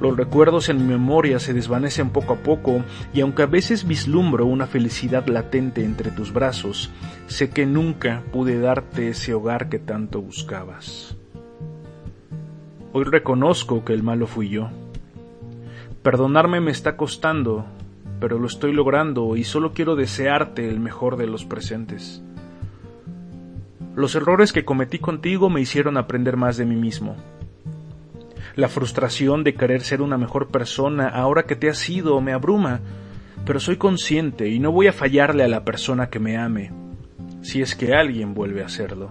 Los 0.00 0.16
recuerdos 0.16 0.70
en 0.70 0.78
mi 0.78 0.92
memoria 0.92 1.38
se 1.38 1.54
desvanecen 1.54 2.10
poco 2.10 2.32
a 2.32 2.38
poco 2.38 2.82
y 3.14 3.20
aunque 3.20 3.44
a 3.44 3.46
veces 3.46 3.86
vislumbro 3.86 4.44
una 4.44 4.66
felicidad 4.66 5.24
latente 5.28 5.84
entre 5.84 6.10
tus 6.10 6.32
brazos, 6.32 6.90
sé 7.28 7.50
que 7.50 7.64
nunca 7.64 8.24
pude 8.32 8.58
darte 8.58 9.10
ese 9.10 9.34
hogar 9.34 9.68
que 9.68 9.78
tanto 9.78 10.20
buscabas. 10.20 11.15
Hoy 12.92 13.04
reconozco 13.04 13.84
que 13.84 13.92
el 13.92 14.02
malo 14.02 14.26
fui 14.26 14.48
yo. 14.48 14.68
Perdonarme 16.02 16.60
me 16.60 16.70
está 16.70 16.96
costando, 16.96 17.64
pero 18.20 18.38
lo 18.38 18.46
estoy 18.46 18.72
logrando 18.72 19.36
y 19.36 19.44
solo 19.44 19.72
quiero 19.72 19.96
desearte 19.96 20.68
el 20.68 20.80
mejor 20.80 21.16
de 21.16 21.26
los 21.26 21.44
presentes. 21.44 22.22
Los 23.94 24.14
errores 24.14 24.52
que 24.52 24.64
cometí 24.64 24.98
contigo 24.98 25.50
me 25.50 25.60
hicieron 25.60 25.96
aprender 25.96 26.36
más 26.36 26.56
de 26.56 26.66
mí 26.66 26.76
mismo 26.76 27.16
la 28.56 28.68
frustración 28.68 29.44
de 29.44 29.54
querer 29.54 29.82
ser 29.82 30.00
una 30.00 30.16
mejor 30.16 30.48
persona 30.48 31.08
ahora 31.08 31.44
que 31.44 31.56
te 31.56 31.68
has 31.68 31.76
sido 31.76 32.20
me 32.22 32.32
abruma, 32.32 32.80
pero 33.44 33.60
soy 33.60 33.76
consciente 33.76 34.48
y 34.48 34.58
no 34.58 34.72
voy 34.72 34.86
a 34.86 34.94
fallarle 34.94 35.44
a 35.44 35.48
la 35.48 35.62
persona 35.62 36.08
que 36.08 36.18
me 36.18 36.38
ame, 36.38 36.72
si 37.42 37.60
es 37.60 37.76
que 37.76 37.94
alguien 37.94 38.32
vuelve 38.32 38.62
a 38.62 38.66
hacerlo. 38.66 39.10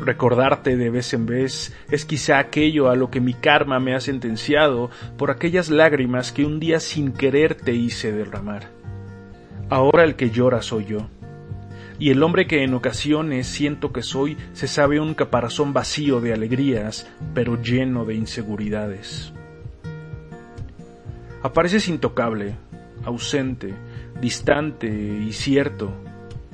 Recordarte 0.00 0.78
de 0.78 0.88
vez 0.88 1.12
en 1.12 1.26
vez 1.26 1.76
es 1.90 2.06
quizá 2.06 2.38
aquello 2.38 2.88
a 2.88 2.96
lo 2.96 3.10
que 3.10 3.20
mi 3.20 3.34
karma 3.34 3.80
me 3.80 3.94
ha 3.94 4.00
sentenciado 4.00 4.90
por 5.18 5.30
aquellas 5.30 5.68
lágrimas 5.68 6.32
que 6.32 6.46
un 6.46 6.58
día 6.58 6.80
sin 6.80 7.12
querer 7.12 7.54
te 7.54 7.74
hice 7.74 8.10
derramar. 8.10 8.70
Ahora 9.68 10.04
el 10.04 10.16
que 10.16 10.30
llora 10.30 10.62
soy 10.62 10.86
yo. 10.86 11.08
Y 11.98 12.08
el 12.10 12.22
hombre 12.22 12.46
que 12.46 12.64
en 12.64 12.72
ocasiones 12.72 13.46
siento 13.46 13.92
que 13.92 14.02
soy 14.02 14.38
se 14.54 14.68
sabe 14.68 15.00
un 15.00 15.12
caparazón 15.12 15.74
vacío 15.74 16.22
de 16.22 16.32
alegrías, 16.32 17.06
pero 17.34 17.60
lleno 17.60 18.06
de 18.06 18.14
inseguridades. 18.14 19.34
Apareces 21.42 21.88
intocable, 21.88 22.54
ausente, 23.04 23.74
distante 24.18 24.88
y 24.88 25.30
cierto, 25.34 25.92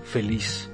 feliz 0.02 0.68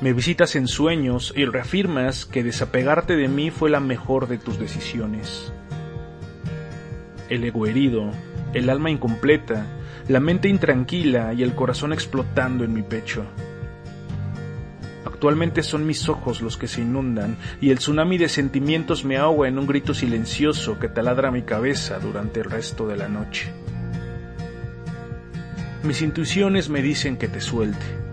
me 0.00 0.12
visitas 0.12 0.56
en 0.56 0.66
sueños 0.66 1.32
y 1.36 1.44
reafirmas 1.44 2.26
que 2.26 2.42
desapegarte 2.42 3.16
de 3.16 3.28
mí 3.28 3.50
fue 3.50 3.70
la 3.70 3.80
mejor 3.80 4.28
de 4.28 4.38
tus 4.38 4.58
decisiones. 4.58 5.52
El 7.28 7.44
ego 7.44 7.66
herido, 7.66 8.10
el 8.52 8.70
alma 8.70 8.90
incompleta, 8.90 9.66
la 10.08 10.20
mente 10.20 10.48
intranquila 10.48 11.32
y 11.32 11.42
el 11.42 11.54
corazón 11.54 11.92
explotando 11.92 12.64
en 12.64 12.74
mi 12.74 12.82
pecho. 12.82 13.24
Actualmente 15.06 15.62
son 15.62 15.86
mis 15.86 16.08
ojos 16.08 16.42
los 16.42 16.56
que 16.56 16.68
se 16.68 16.82
inundan 16.82 17.38
y 17.60 17.70
el 17.70 17.78
tsunami 17.78 18.18
de 18.18 18.28
sentimientos 18.28 19.04
me 19.04 19.16
ahoga 19.16 19.48
en 19.48 19.58
un 19.58 19.66
grito 19.66 19.94
silencioso 19.94 20.78
que 20.78 20.88
taladra 20.88 21.30
mi 21.30 21.42
cabeza 21.42 21.98
durante 21.98 22.40
el 22.40 22.50
resto 22.50 22.86
de 22.86 22.96
la 22.96 23.08
noche. 23.08 23.50
Mis 25.82 26.02
intuiciones 26.02 26.68
me 26.68 26.82
dicen 26.82 27.16
que 27.16 27.28
te 27.28 27.40
suelte 27.40 28.03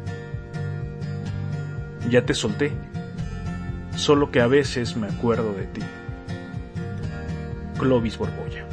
ya 2.10 2.26
te 2.26 2.34
solté, 2.34 2.72
solo 3.96 4.32
que 4.32 4.42
a 4.42 4.48
veces 4.48 4.96
me 4.96 5.08
acuerdo 5.08 5.54
de 5.54 5.66
ti. 5.66 5.82
Clovis 7.78 8.18
Borbolla. 8.18 8.66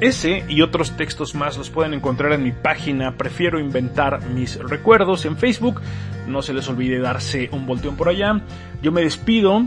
Ese 0.00 0.44
y 0.48 0.60
otros 0.60 0.96
textos 0.96 1.34
más 1.34 1.56
los 1.56 1.70
pueden 1.70 1.94
encontrar 1.94 2.32
en 2.32 2.42
mi 2.42 2.52
página 2.52 3.16
Prefiero 3.16 3.58
Inventar 3.58 4.26
Mis 4.28 4.58
Recuerdos 4.58 5.24
en 5.24 5.38
Facebook. 5.38 5.80
No 6.26 6.42
se 6.42 6.52
les 6.52 6.68
olvide 6.68 6.98
darse 6.98 7.48
un 7.52 7.64
volteón 7.64 7.96
por 7.96 8.08
allá. 8.08 8.42
Yo 8.82 8.92
me 8.92 9.00
despido. 9.00 9.62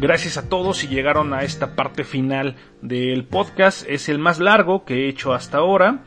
Gracias 0.00 0.36
a 0.36 0.48
todos 0.48 0.78
si 0.78 0.88
llegaron 0.88 1.32
a 1.34 1.42
esta 1.42 1.74
parte 1.74 2.04
final 2.04 2.54
del 2.82 3.24
podcast. 3.24 3.84
Es 3.88 4.08
el 4.08 4.18
más 4.20 4.38
largo 4.38 4.84
que 4.84 5.06
he 5.06 5.08
hecho 5.08 5.34
hasta 5.34 5.58
ahora 5.58 6.04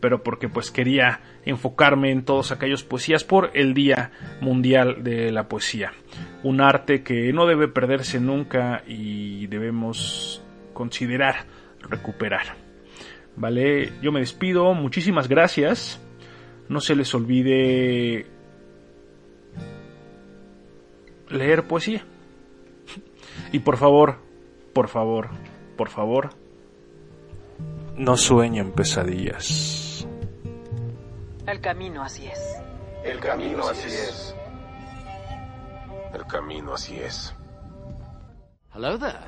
pero 0.00 0.22
porque 0.22 0.48
pues 0.48 0.70
quería 0.70 1.20
enfocarme 1.44 2.10
en 2.10 2.24
todos 2.24 2.52
aquellos 2.52 2.84
poesías 2.84 3.24
por 3.24 3.50
el 3.54 3.74
Día 3.74 4.12
Mundial 4.40 5.02
de 5.02 5.32
la 5.32 5.48
Poesía. 5.48 5.92
Un 6.42 6.60
arte 6.60 7.02
que 7.02 7.32
no 7.32 7.46
debe 7.46 7.68
perderse 7.68 8.20
nunca 8.20 8.82
y 8.86 9.46
debemos 9.48 10.42
considerar 10.72 11.46
recuperar. 11.80 12.56
Vale, 13.36 13.92
yo 14.02 14.12
me 14.12 14.20
despido, 14.20 14.72
muchísimas 14.74 15.28
gracias. 15.28 16.00
No 16.68 16.80
se 16.80 16.94
les 16.94 17.14
olvide 17.14 18.26
leer 21.28 21.64
poesía. 21.64 22.04
Y 23.52 23.60
por 23.60 23.76
favor, 23.76 24.18
por 24.72 24.88
favor, 24.88 25.30
por 25.76 25.88
favor, 25.88 26.30
no 27.96 28.16
sueñen 28.16 28.72
pesadillas. 28.72 29.81
El 31.44 31.60
camino 31.60 32.02
así 32.02 32.26
es. 32.26 32.62
El 33.04 33.18
camino 33.18 33.66
así 33.66 33.88
es. 33.88 34.34
El 36.14 36.24
camino 36.26 36.74
así 36.74 37.00
es. 37.00 37.34
Hello 38.72 38.96
there. 38.96 39.18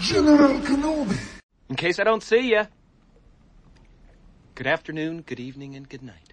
General 0.00 0.62
Kenobi. 0.62 1.16
In 1.68 1.76
case 1.76 2.00
I 2.00 2.04
don't 2.04 2.22
see 2.22 2.52
you. 2.52 2.62
Good 4.54 4.66
afternoon, 4.66 5.22
good 5.26 5.40
evening, 5.40 5.76
and 5.76 5.86
good 5.88 6.02
night. 6.02 6.31